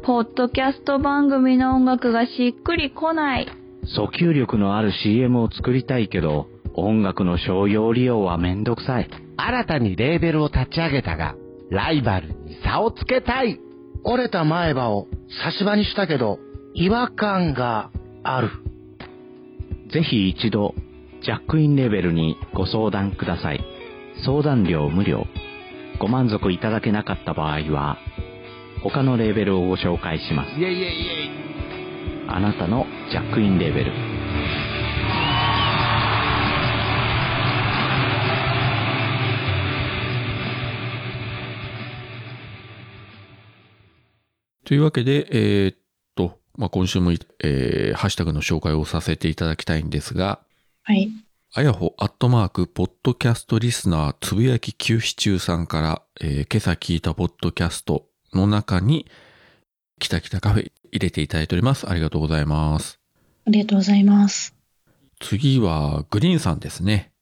[0.03, 3.49] ポッドキャスト番組の音楽がしっくりこない。
[3.97, 9.11] 訴求力のある CM を作りたいけど、音楽の商用利用はめんどくさい。
[9.45, 11.35] 新たにレーベルを立ち上げたが、
[11.71, 13.59] ライバルに差をつけたい。
[14.05, 15.09] 折れた前歯を
[15.45, 16.39] 差し歯にしたけど、
[16.75, 17.91] 違和感が
[18.23, 18.51] ある。
[19.93, 20.75] ぜひ一度、
[21.25, 23.61] ジャックインレベルにご相談ください。
[24.25, 25.27] 相談料無料。
[26.01, 27.99] ご満足いただけなかった場合は、
[28.83, 30.51] 他のレーベルをご紹介します。
[30.53, 30.87] イェイイェイイェ
[32.27, 32.29] イ。
[32.29, 34.12] あなたのジャックインレベル。
[44.65, 45.77] というわけで、えーっ
[46.15, 50.41] と、まあ、今週も、えーハッシュタグの紹介をさせていただきたいんですが、
[50.83, 51.11] はい。
[51.55, 59.07] あやほアットマーク、ポッドキャストリスナー、つぶやき休止中さんから、えー今朝聞いたポッドキャストの中に、
[59.99, 61.89] きたきたカフェ入れていただいております。
[61.89, 63.01] ありがとうございます。
[63.47, 64.55] ありがとうございます。
[65.21, 67.13] 次は、グリーンさんですね。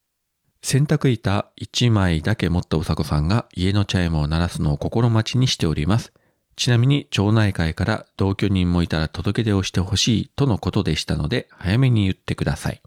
[0.63, 6.13] 洗濯板1枚だけ持ったうさこさんが家のチャイムを鳴らすのを心待ちにしております。
[6.61, 12.83] ちなみに町内会から同居人もいたら届け出をしてほしいとのことでしたので早めに言ってください。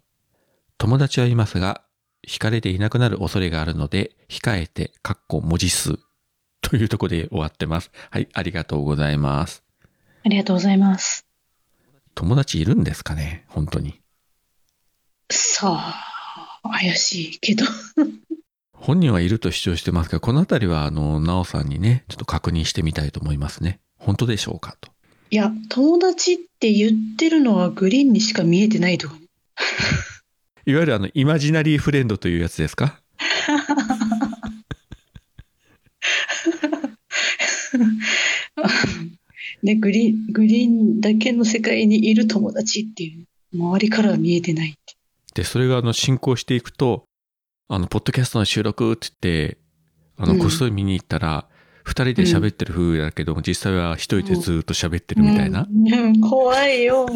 [0.78, 1.82] 友達はいますが、
[2.24, 5.98] 惹かれていなくなる恐れがあるので、控えて、かっこ文字数。
[6.60, 7.90] というところで終わってます。
[8.10, 9.64] はい、ありがとうございます。
[10.24, 11.26] ありがとうございます。
[12.14, 14.00] 友達いるんですかね本当に。
[15.32, 17.64] さあ、怪しいけど。
[18.86, 23.80] 本人はいると主張してますが、このあたりは、あの、なおさんにね、ちょっと確認してみたいと思いますね。
[23.96, 24.90] 本当でしょうかと。
[25.30, 29.20] いや、友達って言ってるのはグリーンにしか見えてないとかね。
[30.66, 33.00] いわゆるあの、イマジナリーフレンドというやつですか？
[39.62, 43.24] ね、グリーン、グリーンだけの世界にいる友達っていう、
[43.56, 44.78] 周りからは見えてないって。
[45.34, 47.06] で、それがあの、進行していくと、
[47.68, 49.58] あの、ポッドキャストの収録って言って、
[50.16, 51.48] あの、うんこっそり見に行ったら、
[51.82, 55.66] 二人で喋ってる風だけども、実際は一人でずっと喋ってるみたいな。
[56.26, 57.06] 怖いよ。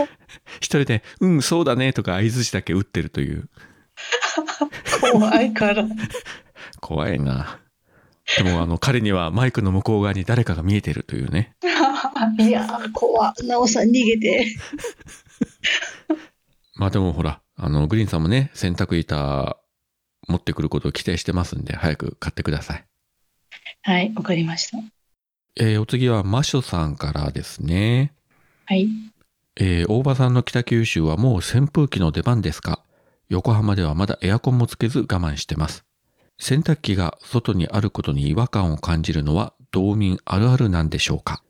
[0.60, 3.48] 一人で、うん、そうだね、とか合図だけ打ってるという。
[5.12, 5.86] 怖いから。
[6.80, 7.60] 怖いな。
[8.38, 11.54] でも、あの、彼にはマイクの向こう側に誰かが見えてるというね。
[12.38, 14.46] いやー、怖なおさん逃げて。
[16.76, 19.58] まあでもほら、あの、グリーンさんもね、洗濯板
[20.28, 22.84] 持ってくることを期待してますんで、早く買ってください。
[23.82, 24.78] はい、わかりました。
[25.56, 28.12] えーお次はマショさんからですね。
[28.66, 28.88] はい。
[29.56, 32.82] えー大場さんの北九州はもう扇風機の出番ですか？
[33.28, 35.84] 横浜ではまだエアコンもつけず我慢してます。
[36.38, 41.42] 洗濯機が外にあることに違和感を感じるのは道民あるあるなんでしょうか？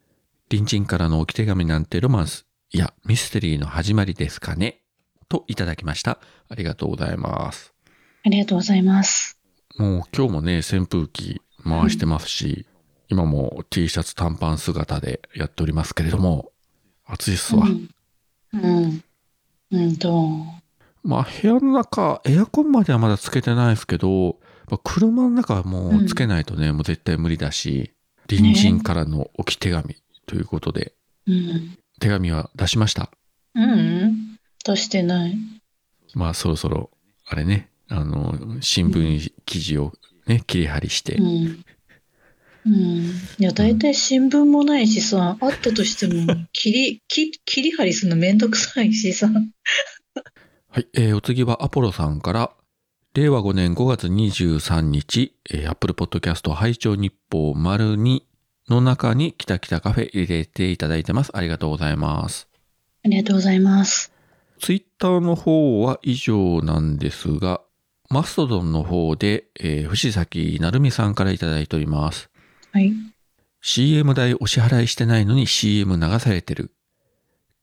[0.50, 4.82] 隣人からの置き手紙なんてロマンス、いや、ミステリーの始まりですかね？
[5.28, 6.20] といただきました。
[6.48, 7.73] ありがとうございます。
[8.26, 9.38] ありがとうございます。
[9.76, 12.66] もう今日もね、扇風機回してますし、
[13.08, 16.50] 今も T シャツ短パン姿でやっておりますけれども、
[17.04, 17.66] 暑いっすわ。
[17.66, 17.88] うん。
[18.54, 19.04] うん。
[19.72, 20.40] うんと、
[21.02, 24.38] まあ部屋の中、エアコンまではまだつけてないですけど、
[24.70, 27.92] まあ車の中はもうつけないとね、もう絶対無理だし、
[28.26, 30.94] 隣人からの置き手紙ということで、
[31.26, 31.76] うん。
[32.00, 33.10] 手紙は出しました？
[33.54, 34.38] うん。
[34.64, 35.36] 出してない。
[36.14, 36.90] まあそろそろ、
[37.26, 39.92] あれね、あの、新聞記事を
[40.26, 41.64] ね、切り張りしてう、ん。
[42.66, 42.74] うん。
[43.38, 49.30] いや、大体新聞もないしさ、あったとしても、 切り、切切り張りするのめんどくさいしさ。
[50.68, 52.50] はい、えーお次はアポロさんから、
[53.14, 58.22] 令和5年5月23日、えー、Apple Podcast 拝聴日報丸2
[58.68, 61.30] の中にキタキタカフェ入れていただいてます。
[61.32, 62.48] ありがとうございます。
[63.04, 64.12] ありがとうございます。
[64.58, 67.60] ツイッターの方は以上なんですが、
[68.10, 72.30] マストドンの方で、えー、藤崎成美さんからいただいております。
[72.72, 72.92] はい。
[73.60, 76.72] CM 代お支払いしてないのに CM 流されてる。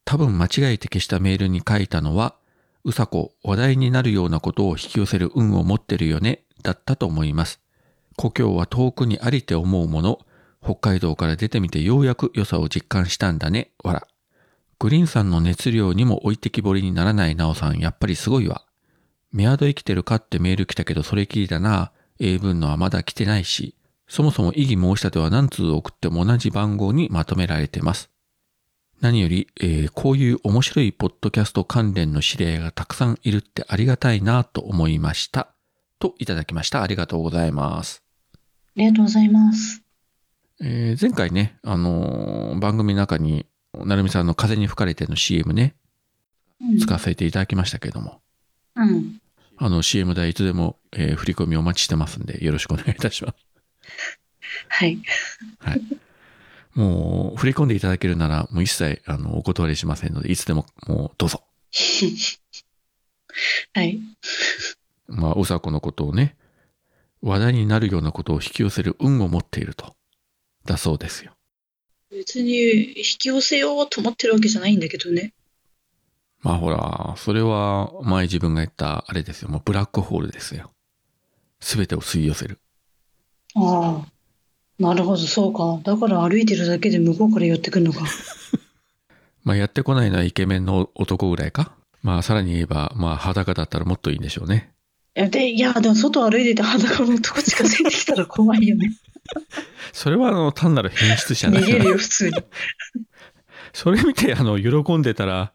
[0.03, 2.35] 多分間違えて消したメールに書いたのは、
[2.83, 7.61] うさこ話題になるようなことを引き寄せる運を持ってるよね、だったと思います。
[8.17, 10.19] 故郷は遠くにありて思うもの、
[10.63, 14.07] 北海道から出てみてようやく良さを実感したんだね、わら。
[14.79, 18.63] グリーンさんの熱量にも置いてきぼりにならないなおさん、やっぱりすごいわ。
[19.31, 21.91] メアド生きてるかってメール来たけどそれきりだな。
[22.19, 23.75] 英文のはまだ来てないし、
[24.07, 28.09] そもそも異議申し立ては何通送っても同じ番号にまとめられてます。
[28.99, 35.53] 何より、えーこういう面白いポッドキャスト関連の知り合いがたくさんいるってありがたいなと思いました。
[35.97, 36.83] といただきました。
[36.83, 38.03] ありがとうございます。
[38.33, 38.37] あ
[38.75, 39.81] りがとうございます。
[40.61, 45.75] えー前回ね、あのー番組の中に、なるみさんの風に吹かれての CM ね、
[46.59, 46.77] うん。
[46.77, 48.19] 使わせていただきましたけれども、
[48.75, 49.20] うん。
[49.63, 53.35] あの CM 代いつでも、えー振り込みお待ちしてますんで、よろしくお願いいたします。
[54.67, 54.99] はい。
[55.59, 55.81] はい。
[56.73, 61.43] もう、振り込んでいただけるなら、もう一切、あの、お断りしませんので、いつでも、もう、どうぞ。
[63.73, 63.99] はい。
[65.07, 66.35] まあ、うさこのことをね、
[67.21, 69.95] 話題になるようなことを引き寄せる運を持っていると。
[70.65, 71.33] だそうですよ。
[72.09, 75.33] 別に引き寄せようと思ってるわけじゃないんだけどね。
[76.41, 79.49] まあほら、それは前自分が言ったあれですよ。
[79.49, 80.71] もうブラックホールですよ。
[81.59, 82.59] すべてを吸い寄せる。
[83.55, 84.11] ああ。
[84.79, 85.79] なるほど、そうか。
[85.83, 88.05] だから歩いてるだけで向こうから寄ってくるのか。
[89.43, 91.73] まあやってこないのはイケメンの男ぐらいか。
[92.01, 94.71] まあさらに言えば、まあ裸だったらもっといいんでしょうね。
[95.15, 98.91] いや、で、いや、でも外歩いてて裸の男近づいてきたら怖いよね。
[99.93, 101.67] それはあの単なる変質者だから。
[101.67, 102.35] 逃げるよ、普通に。
[103.73, 105.53] それ見てあの喜んでたら、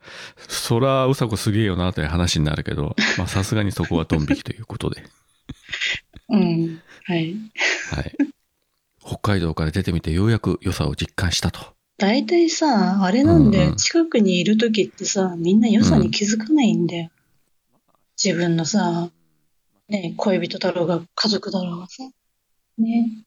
[0.48, 5.04] そらうさこすげえよなという話になるけど、まあさすがにそこはドン引きということで。
[6.28, 6.82] うん。
[7.04, 7.36] はい。
[7.92, 8.16] はい。
[8.98, 11.76] 北海道から出てみてようやく良さを実感したと。
[11.98, 13.64] 大体さ、あれなんだよ。
[13.64, 17.10] うんうん近くにいる時ってさ、みんな良さに気づかないんだよ。
[18.22, 19.10] 自分のさ、
[19.88, 22.02] ね、恋人だろうが、家族だろうがさ。
[22.78, 23.24] ね。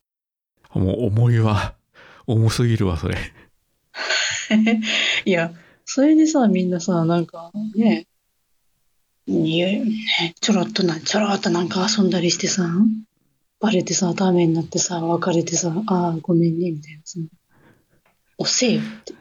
[0.74, 1.76] もう思いは
[2.28, 3.18] 重すぎるわ、それ。
[5.26, 5.54] いや、
[5.86, 8.08] それでさ、みんなさ、なんか、ね、
[9.28, 9.86] ね
[10.40, 12.68] ちょろっとな、ちょろっとなんか遊んだりしてさ、
[13.60, 17.20] バレてさ、ダメになってさ、別れてさ、ああ、ごめんね、みたいなさ。
[18.38, 19.14] 遅えよって。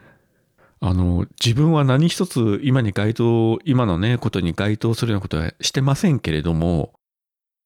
[0.81, 6.93] あの、自分は何一つ今に該当、今のね、ことに該当するようなことはしてませんけれども、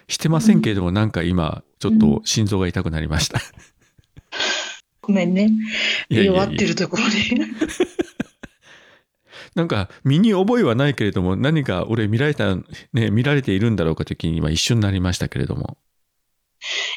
[0.09, 3.38] してませんけれども、なんか今、ちょっと心臓が痛くなりました。
[5.02, 5.50] ごめんね。
[6.08, 7.18] 弱ってるところで。
[9.54, 12.56] なんか、身に覚えはないけれども、何か俺見られた、
[12.94, 15.76] ね、見られているんだろうかという気に今一瞬なりましたけれども。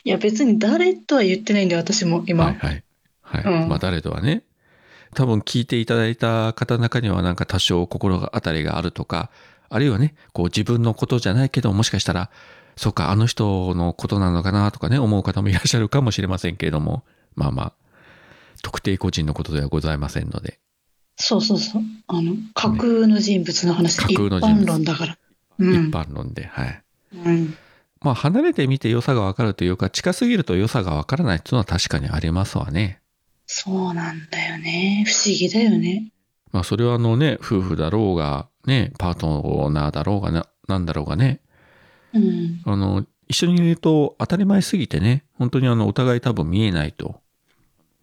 [0.04, 2.46] いや、別に誰とは言ってないんだよ、私も、今。
[2.46, 2.84] はいはい。
[3.22, 3.44] はい。
[3.44, 4.44] うんまあ誰とはね。
[5.16, 9.32] 多分聞いていただいた方の中にはなんか多少心当たりがあるとか、
[9.70, 12.30] あるいはね、こう自分のことじゃないけど、もしかしたら、
[12.76, 17.04] そうか、あの人のことなのかなとかね、思う方もいらっしゃるかもしれませんけれども、
[17.36, 17.74] まあまあ、
[18.66, 20.60] 特定個人のことではございませんので。
[21.18, 21.84] そうそうそう。
[22.08, 25.18] あの、架空の人物の話、架一空の人物般論だから。
[25.60, 25.90] うん。
[25.90, 26.84] 一般論で、はい。
[27.14, 27.56] うん。
[28.02, 33.02] まあ離れてみて良さがわかるというか、近すぎると良さがわからないっていうのは確かにありますわね。
[33.46, 35.06] そうなんだよね。
[35.08, 36.12] 不思議だよね。
[36.52, 41.40] まあそれはあのね、夫婦だろうが、ね、パートナーだろうがな、なんだろうがね、
[42.14, 42.62] うん。
[42.66, 47.22] あの、一緒にいると当たり前すぎてね、本当にあの、お互い多分見えないと。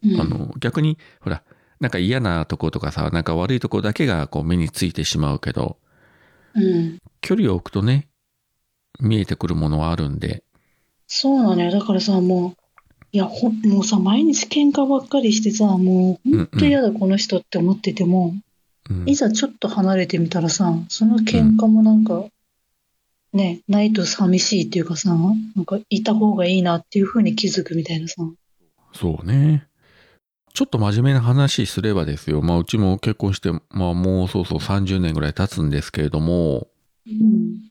[0.04, 1.42] うん、あの、逆に、ほら、
[1.80, 5.78] なんか嫌なとことかさ、なんか悪いとこだけがこう目についてしまうけど、
[6.54, 6.98] うん。
[7.20, 8.08] 距離を置くとね、
[9.00, 10.44] 見えてくるものはあるんで、
[11.14, 11.70] そうなのよ。
[11.70, 12.62] だからさ、もう、
[13.12, 18.42] いや、ほん、もうさ、毎日喧嘩ばっかりしてさ、もう、ほんと嫌だ、この人って思ってても、うん
[19.06, 22.24] いざちょっと離れてみたらさ、その喧嘩もなんか、
[23.32, 28.16] ね、ないと寂しいっていうかさ、なんかいた方がいいなっていう風に気づくみたいなさ。
[28.92, 29.66] そうね。
[30.54, 32.42] ちょっと真面目な話すればですよ。
[32.42, 36.68] まあうちも結婚して、まあもうそうそう30年ぐらい経つんですけれども、
[37.06, 37.70] うん。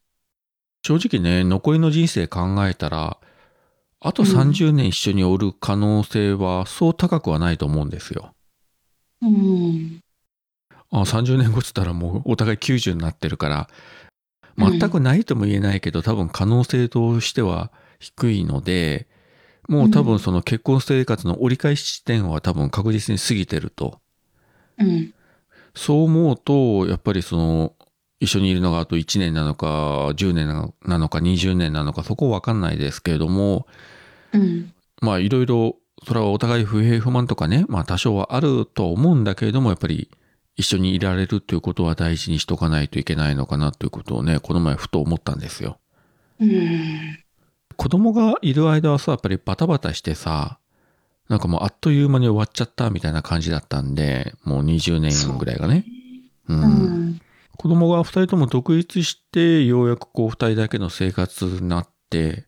[0.84, 3.18] 正直ね、残りの人生考えたら、
[4.00, 8.34] あと30年一緒におる可能性はそう高くはないと思うんですよ。
[9.22, 10.00] うん。
[10.90, 13.70] あ30年後っつったらもうお互い90になってるから、
[14.58, 19.08] 全くないとも言えないけど、多分可能性としては低いので、
[19.72, 24.02] もう多分その結婚生活の折り返し地点は多分確実に過ぎてると。
[24.78, 25.14] うん。
[25.74, 27.74] そう思うと、やっぱりその、
[28.20, 33.66] 一緒にいるのがあと1年なのか、10年なのか、20年なのか、そこわかんないですけれども、
[34.34, 34.74] うん。
[35.02, 40.12] まあいろいろ、それはお互い不平不満とかね、まあ多少はあるとは思うんだけれども、やっぱり
[40.58, 45.80] 一緒にいられるということは大事にしとかないといけないのかなということをね、この前ふと思ったんですよ。
[46.42, 47.24] うん。
[47.78, 50.60] 子供がいる間はさ、やっぱりバタバタしてさ、
[51.30, 55.86] なんかもうあっという間に終わっちゃったみたいな感じだったんで、もう20年ぐらいがね。
[56.50, 56.54] う。
[56.54, 57.22] うんん。
[57.58, 62.46] 子供が二人とも独立して、ようやくこう二人だけの生活になって、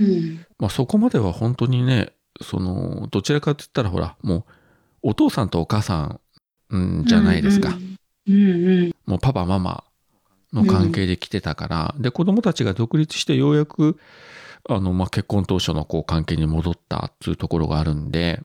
[0.00, 0.46] うん。
[0.58, 4.44] まあそこまでは本当にね、その、どちらかって言ったらほら、もう、
[5.02, 6.20] お父さんとお母さん、
[6.70, 7.76] うん、じゃないですか。
[8.26, 8.94] うんうん。
[9.06, 9.84] もうパパママ
[10.52, 13.98] の関係で来てたから、で、子供たちが独立してようやく、
[14.68, 18.40] あの、まあ、結婚当初のこう関係に戻ったっていうところがあるんで、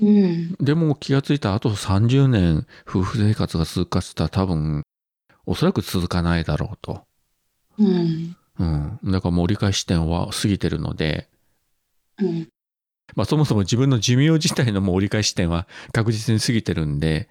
[0.00, 0.56] うん。
[0.60, 4.82] でも気がついたあと30年夫婦生活が続かせたら多分、
[5.46, 7.04] おそらく続かないだろうと。
[7.78, 8.36] うん。
[8.58, 8.98] うん。
[9.04, 11.28] だからもう折り返し点は過ぎてるので、
[12.18, 12.48] うん。
[13.14, 17.28] まあそもそも自分の寿命自体のもう折り返し点は確実に過ぎてるんで、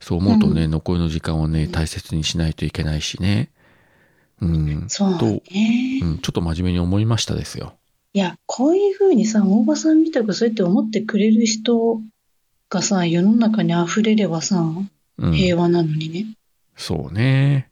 [0.00, 3.50] そう思うとね、う残りの時間をね、大切にしないといけないしね。
[4.40, 4.84] うん。
[4.88, 5.42] そうと、ね。
[6.02, 7.74] うん、ちょっと真面目に思いましたですよ。
[8.12, 12.00] いや、こういうふうにさ、大場さんみたくそうやって思ってくれる人
[12.70, 14.64] がさ、世の中に溢れればさ、
[15.18, 15.32] うん。
[15.32, 16.26] 平和なのにね。
[16.76, 17.70] そうね。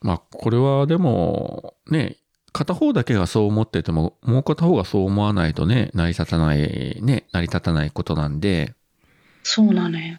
[0.00, 2.16] まあこれはでも、ね、
[2.52, 8.74] 片方だけがそう思ってても、もう片方がそう思わないとね、成り立たない、ね、成り立たないことなんで、
[9.42, 10.18] そうなのよ。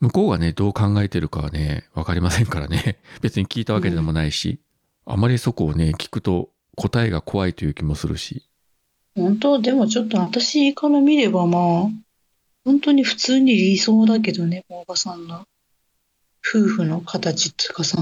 [0.00, 2.98] 向こうがね、どう考えてるかはね、わかりませんからね。
[3.20, 4.60] 別に聞いたわけでもないし、
[5.12, 8.44] あまりそこをね、聞くと答えが怖いという気もするし。
[9.16, 9.60] 本当？
[9.60, 11.88] でもちょっと私から見ればまあ、
[12.64, 15.42] 本当に普通に理想だけどね、大場さんの
[16.48, 17.98] 夫婦の形っていうかさ、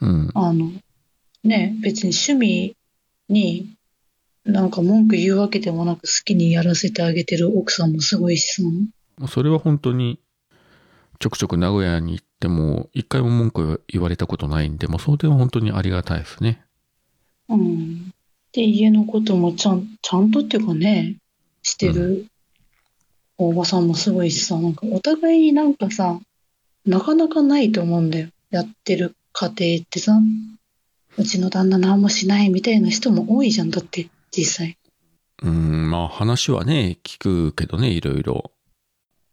[0.00, 0.30] うん。
[0.34, 0.70] あの、
[1.42, 2.76] ね、別に趣味
[3.28, 3.74] に
[4.44, 8.62] なんか文句言うわけでもなく好きにやらせてあげてる奥さんもすごいしさ。
[9.26, 10.20] それは本当に、
[11.18, 16.62] ちょくちょく名古屋に行っても、一回も文句言われたことないんで、もうそれは本当にありがたいですね。
[17.48, 18.12] うん。
[18.52, 21.16] で、家のこともちゃん、ちゃんとっていうかね、
[21.62, 22.26] してる
[23.38, 26.20] 大場さんもすごいしさ、なんかお互いになんかさ、
[26.86, 28.28] なかなかないと思うんだよ。
[28.50, 30.20] やってる家庭ってさ、
[31.16, 34.78] うちの旦那何もしないみたいな人も多いじゃん、だって、実際。
[35.42, 38.52] うん、まあ話はね、聞くけどね、いろいろ。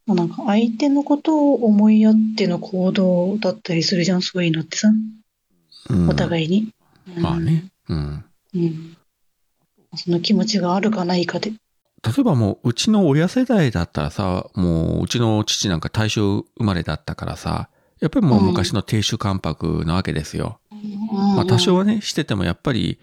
[0.08, 4.90] なんか相手のことを思いやっての行動だったりするじゃん、そういうのってさ、
[5.90, 6.74] うん、お互いに。
[7.16, 7.66] うんまあね。
[7.90, 8.26] うん。
[8.56, 8.98] うん。
[9.96, 11.50] その気持ちがあるかないかで。
[11.50, 11.58] 例
[12.20, 20.60] えばもう、うちの親世代だったらさ、もう、うちの父なんか大正生まれだったからさ、やっぱりもう昔の亭主関白なわけですよ。
[21.36, 23.00] まあ多少はね、しててもやっぱり、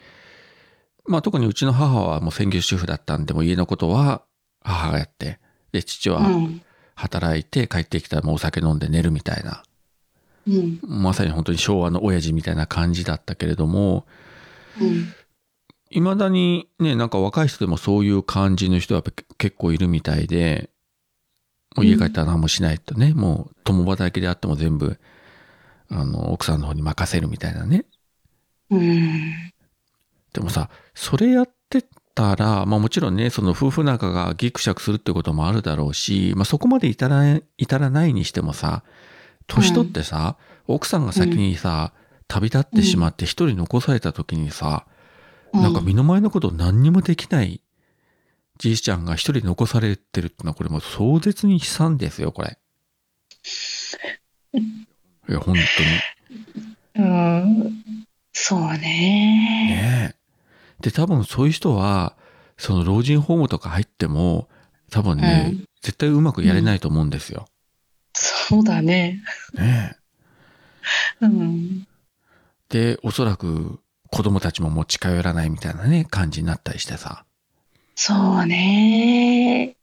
[1.06, 4.22] まあ特にうちの母はもう専業主婦だったんで、もう家のことは
[4.60, 5.38] 母がやって、
[5.70, 6.62] で、父はうん。
[6.98, 9.62] 働いて帰ってきたらもうお酒飲んで寝るみたいな、
[10.46, 10.80] うん。
[10.82, 14.04] まさに本当に昭和の親父みたいな感じだったけれども、
[14.80, 15.14] うん。
[15.90, 19.02] 未だにね、なんか若い人でもそういう感じの人は
[19.38, 20.70] 結構いるみたいで、
[21.76, 24.98] もう家帰ったら何もしないとね、もう共働きであっても全部、
[25.90, 27.84] あの、奥さんの方に任せるみたいなね。
[28.70, 29.52] うん。
[30.32, 31.57] でもさ、それやって
[32.18, 38.82] たら、まあもちろんね、その夫婦仲がギクシャクするってこともあるだろうし、まあそこまで至らない、至らないにしてもさ、
[39.46, 41.92] 年取ってさ、奥さんが先にさ、
[42.26, 44.84] 旅立ってしまって一人残された時にさ、
[45.52, 47.62] なんか身の前のこと何にもできない
[48.58, 52.58] じいちゃんが一人残されてるってのはこれもう壮絶に悲惨ですよ、これ。
[54.52, 55.54] いや、本
[56.96, 57.06] 当に。
[57.06, 57.84] うん。
[58.32, 58.78] そうね。
[58.78, 60.17] ねえ。
[60.80, 62.16] で、多分そういう人は、
[62.56, 64.48] その老人ホームとか入っても、
[64.90, 67.46] 多分ね、うん絶対うまくやれないと思うんですよ。
[68.14, 69.22] そうだね。
[69.54, 69.96] ね
[71.20, 71.24] え。
[71.24, 71.86] うん。
[72.68, 77.24] で、おそらく子供たちももう近寄らないみたいなね、感じになったりしてさ。
[77.94, 79.76] そうね。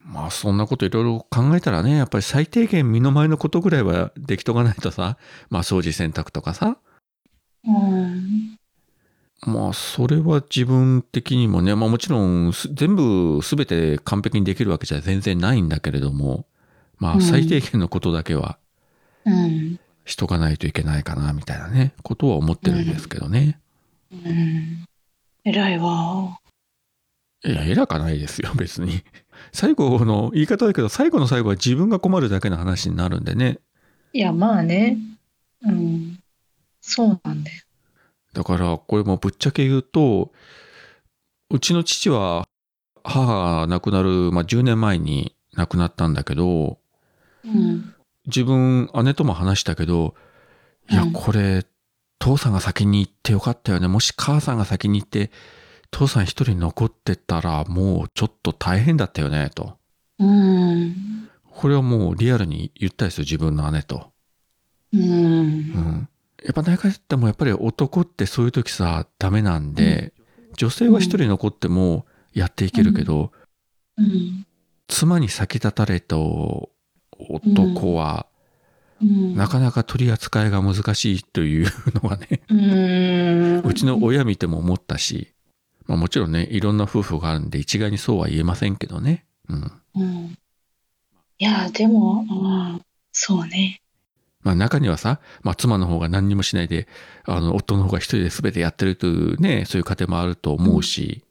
[0.00, 5.18] まあそんなこといろいろ考えたらね、やっぱり最低限身の前のことぐらいはできとかないとさ、
[5.50, 6.78] まあ掃除洗濯とかさ、
[7.64, 8.05] うん。
[9.42, 16.46] まあ、それは自分的にもね、まあもちろんす全部全て完璧にできるわけじゃ全然ないんだけれども、
[16.98, 18.58] まあうん最低限のことだけは
[19.26, 19.78] うん。
[20.06, 23.58] しとかないといけないかな、みたいなね、ことは思ってるんですけどね。
[24.12, 24.84] うん。
[25.44, 26.38] 偉いわ。
[27.44, 29.02] いや、偉かないですよ、別に。
[29.52, 33.58] 最後の言い方だけど、最後の最後は自分が困るだけの話になるんでね。
[34.12, 34.96] いや、まあね。
[35.62, 36.18] うん。
[36.80, 37.65] そうなんだよ。
[38.36, 40.30] だから、これもぶっちゃけ言うと、
[41.48, 42.46] うちの父は、
[43.02, 43.24] 母
[43.60, 46.78] が亡くなる、まあ10年前に亡くなったんだけど、
[47.46, 47.94] うん。
[48.26, 50.14] 自分、姉とも話したけど、
[50.90, 51.64] いやう、んこれ、
[52.18, 53.88] 父さんが先に行ってよかったよね。
[53.88, 55.30] もし母さんが先に行って、
[55.90, 59.78] 父さん一人残ってたら、もうちょっと大変だったよね、と。
[60.18, 61.30] うん。
[61.50, 64.12] これはもうリアルに言ったですよ、自分の姉と。
[64.92, 64.98] う。
[64.98, 66.08] うんん。
[66.46, 70.14] やっぱ何回言っても、やっぱり男ってそういう時さ、ダメなんで、
[70.56, 73.32] 女性は一人残ってもやっていけるけど、
[73.98, 74.46] うん。
[74.86, 78.26] 妻に先立たれた男は、
[79.02, 79.34] うん。
[79.34, 83.60] なかなか取り扱いが難しいというのがね、うん。
[83.62, 85.34] うちの親見ても思ったし、
[85.86, 89.26] まあもちろんね、いろんな夫婦があるんで一概にそうは言えませんけどね。
[89.48, 89.72] うん。
[89.96, 90.38] うん。
[91.38, 93.80] いや、でも、うん、そうね。
[94.46, 96.86] まあ中にはさ、まあ妻の方が何にもしないで、
[97.24, 101.24] あの、夫の方が一人で全てやってるというね、そういう家庭もあると思うし、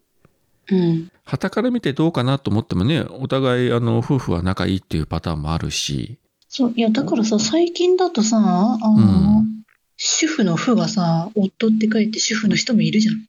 [0.69, 1.09] うん。
[1.23, 9.55] 旗から見てどうかなと思ってもね、お互いあの、夫婦は仲いいっていうパターンもあるし、そう、いや、だからさ、最近だとさ、あの、うん
[9.97, 13.25] 主婦の婦がさ、夫って書いて主婦の人もいるじゃん。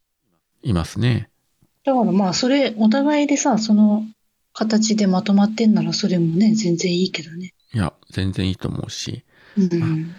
[0.63, 1.29] いますね。
[1.85, 4.03] だからまあ、それ、お互いでさ、その
[4.51, 7.53] 形でまとまってんなら、それもね、全然いいけどね。
[7.73, 9.23] いや、全然いいと思うし、
[9.57, 10.15] うん。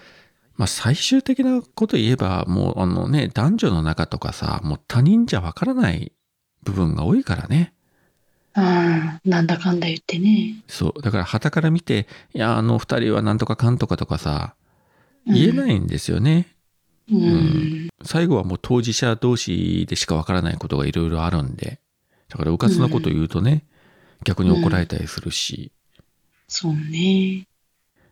[0.55, 6.11] まあ最終的なこと言えば、もうあのね、男女の中とかさ、もう他人じゃわからない
[6.63, 7.73] 部分が多いからね。
[8.53, 10.55] ああ、なんだかんだ言ってね。
[10.67, 11.01] そう。
[11.01, 14.55] だから旗から見て、いや、あの二人はなんとかかんとかとかさ、
[15.25, 16.47] 言えないんですよね。
[17.11, 17.19] うん。
[17.85, 21.79] ん最後はもう当事者同士でしかわからないことがいろいろあるんで。
[22.27, 23.65] だから、うかつなこと言うとね、
[24.23, 25.71] 逆に怒られたりするし。
[26.47, 27.47] そうね。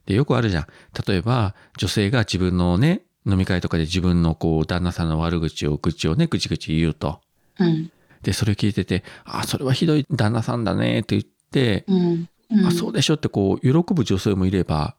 [0.07, 0.67] で、よくあるじゃん。
[1.07, 7.19] 例えば、女性が自分のね、飲み会とかで自分のこう、旦那さんの悪口を、口をね、ぐちぐち言うと。
[7.59, 7.91] うん。
[8.23, 12.29] で、それ聞いてて、あ、それはひどい旦那さんだねって言って、うん。
[12.49, 14.95] うん、あ、そうでしょってこう、喜ぶ女性もいれば、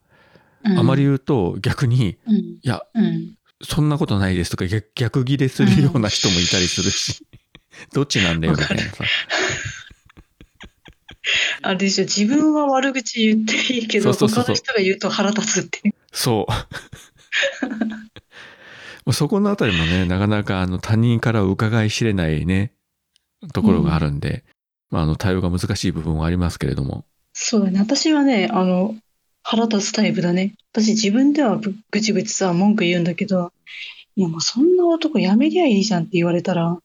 [0.65, 2.35] うんあまり言うと逆に、うん。
[2.35, 3.37] いや、うん。
[3.63, 7.25] そんなことないですとか逆逆ギレするような人もいたりするし、
[7.95, 9.05] どっちなんだよみたいなさ。
[11.63, 15.95] あれでしょ、自分は悪口言っていいけど、そうそうそうそう他の人が言うと腹立つって。
[16.13, 16.53] そう。
[19.05, 22.73] もうそこのあたりもね、なかなかあの他人から伺い知れないね、
[23.53, 24.45] ところがあるんで、
[24.91, 27.05] まああの対応が難しい部分はありますけれども。
[27.33, 27.81] そうだね。
[27.81, 28.97] 私はね、あの、
[29.43, 30.55] 腹立つタイプだね。
[30.73, 33.53] 私自分ではぶぐちぐちさ、文句言うんだけど、
[34.17, 36.79] いやもうそんな男やめりゃいいじゃんって言われたら、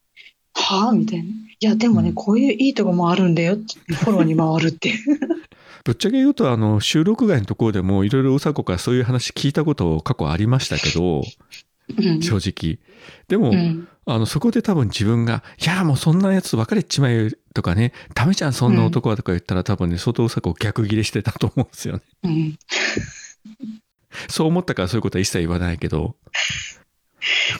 [0.54, 1.26] はぁみたいな。
[1.26, 1.30] い
[1.60, 5.20] や、でもね、うんこういういいとこもあるんだよって、フォローに回るっていう。
[5.84, 11.24] ぶっちゃけ言うと、あの、収録外のところでもいろいろうさこからそういう話聞いたこと過去ありましたけど、
[11.98, 12.22] うん。
[12.22, 12.80] 正直。
[13.28, 13.88] でも、うん。
[14.06, 22.02] あの、そこで多分自分が、いや、もうそんなやつ別れちまえとかね、ダメじゃん、そんな男はとか言ったら多分ね、相当うさこ逆ギレしてたと思うんですよね。
[22.24, 22.60] うん。
[24.30, 26.16] そう思ったからそういうことは一切言わないけど。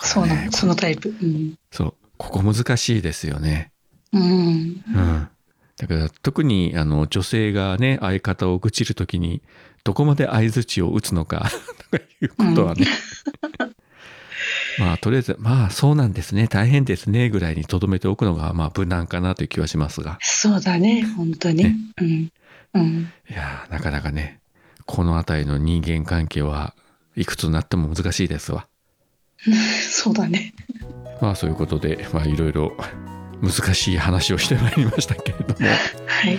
[0.02, 1.10] そうなの、そのタイプ。
[1.10, 1.56] うん。
[1.72, 1.94] そう。
[2.24, 3.72] ここ難しいですよね。
[4.14, 4.22] うん。
[4.24, 5.28] うん。
[5.78, 9.42] だから特にあの女性がね、相方を愚痴るときに、
[9.84, 11.50] どこまで相槌を打つのか、
[11.92, 12.88] とかいうことはね。
[14.80, 20.18] まあ、とりあえず、まあ、そうなんですね、大変ですね、ぐらいに留めておくのが、まあ、無難かなという気はしますが。
[20.22, 21.64] そうだね、本当に。
[21.64, 22.32] ねうん。
[22.74, 23.12] うん。
[23.30, 24.40] いやー、なかなかね、
[24.86, 26.74] このあたりの人間関係は
[27.16, 28.68] いくつになっても難しいですわ。
[29.92, 30.54] そうだね。
[31.24, 32.74] まあ、そういうことで、まあ、いろいろ
[33.42, 35.70] 難しい話をしてまいりましたけれども。
[36.06, 36.38] はい。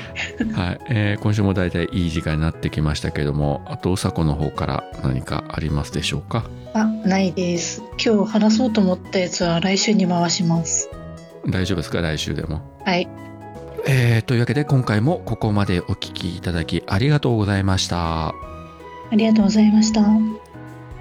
[0.52, 6.44] はい、えー今週もだいたいいい時間になってきましたけれども、あと、うさこの方から何かありますでしょうか？
[6.74, 7.82] あ、ないです。
[8.04, 10.90] 今日話そうと思ったやつは来週に回します。
[11.48, 12.02] 大丈夫ですか？
[12.02, 12.60] 来週でも。
[12.84, 13.08] はい。
[13.86, 18.28] えー、というわけで今回もここまでお聞きいただきありがとうございました。
[18.28, 18.34] あ
[19.12, 20.02] りがとうございました。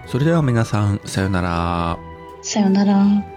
[0.07, 1.97] それでは皆さん、さようなら。
[2.41, 3.32] さよなら。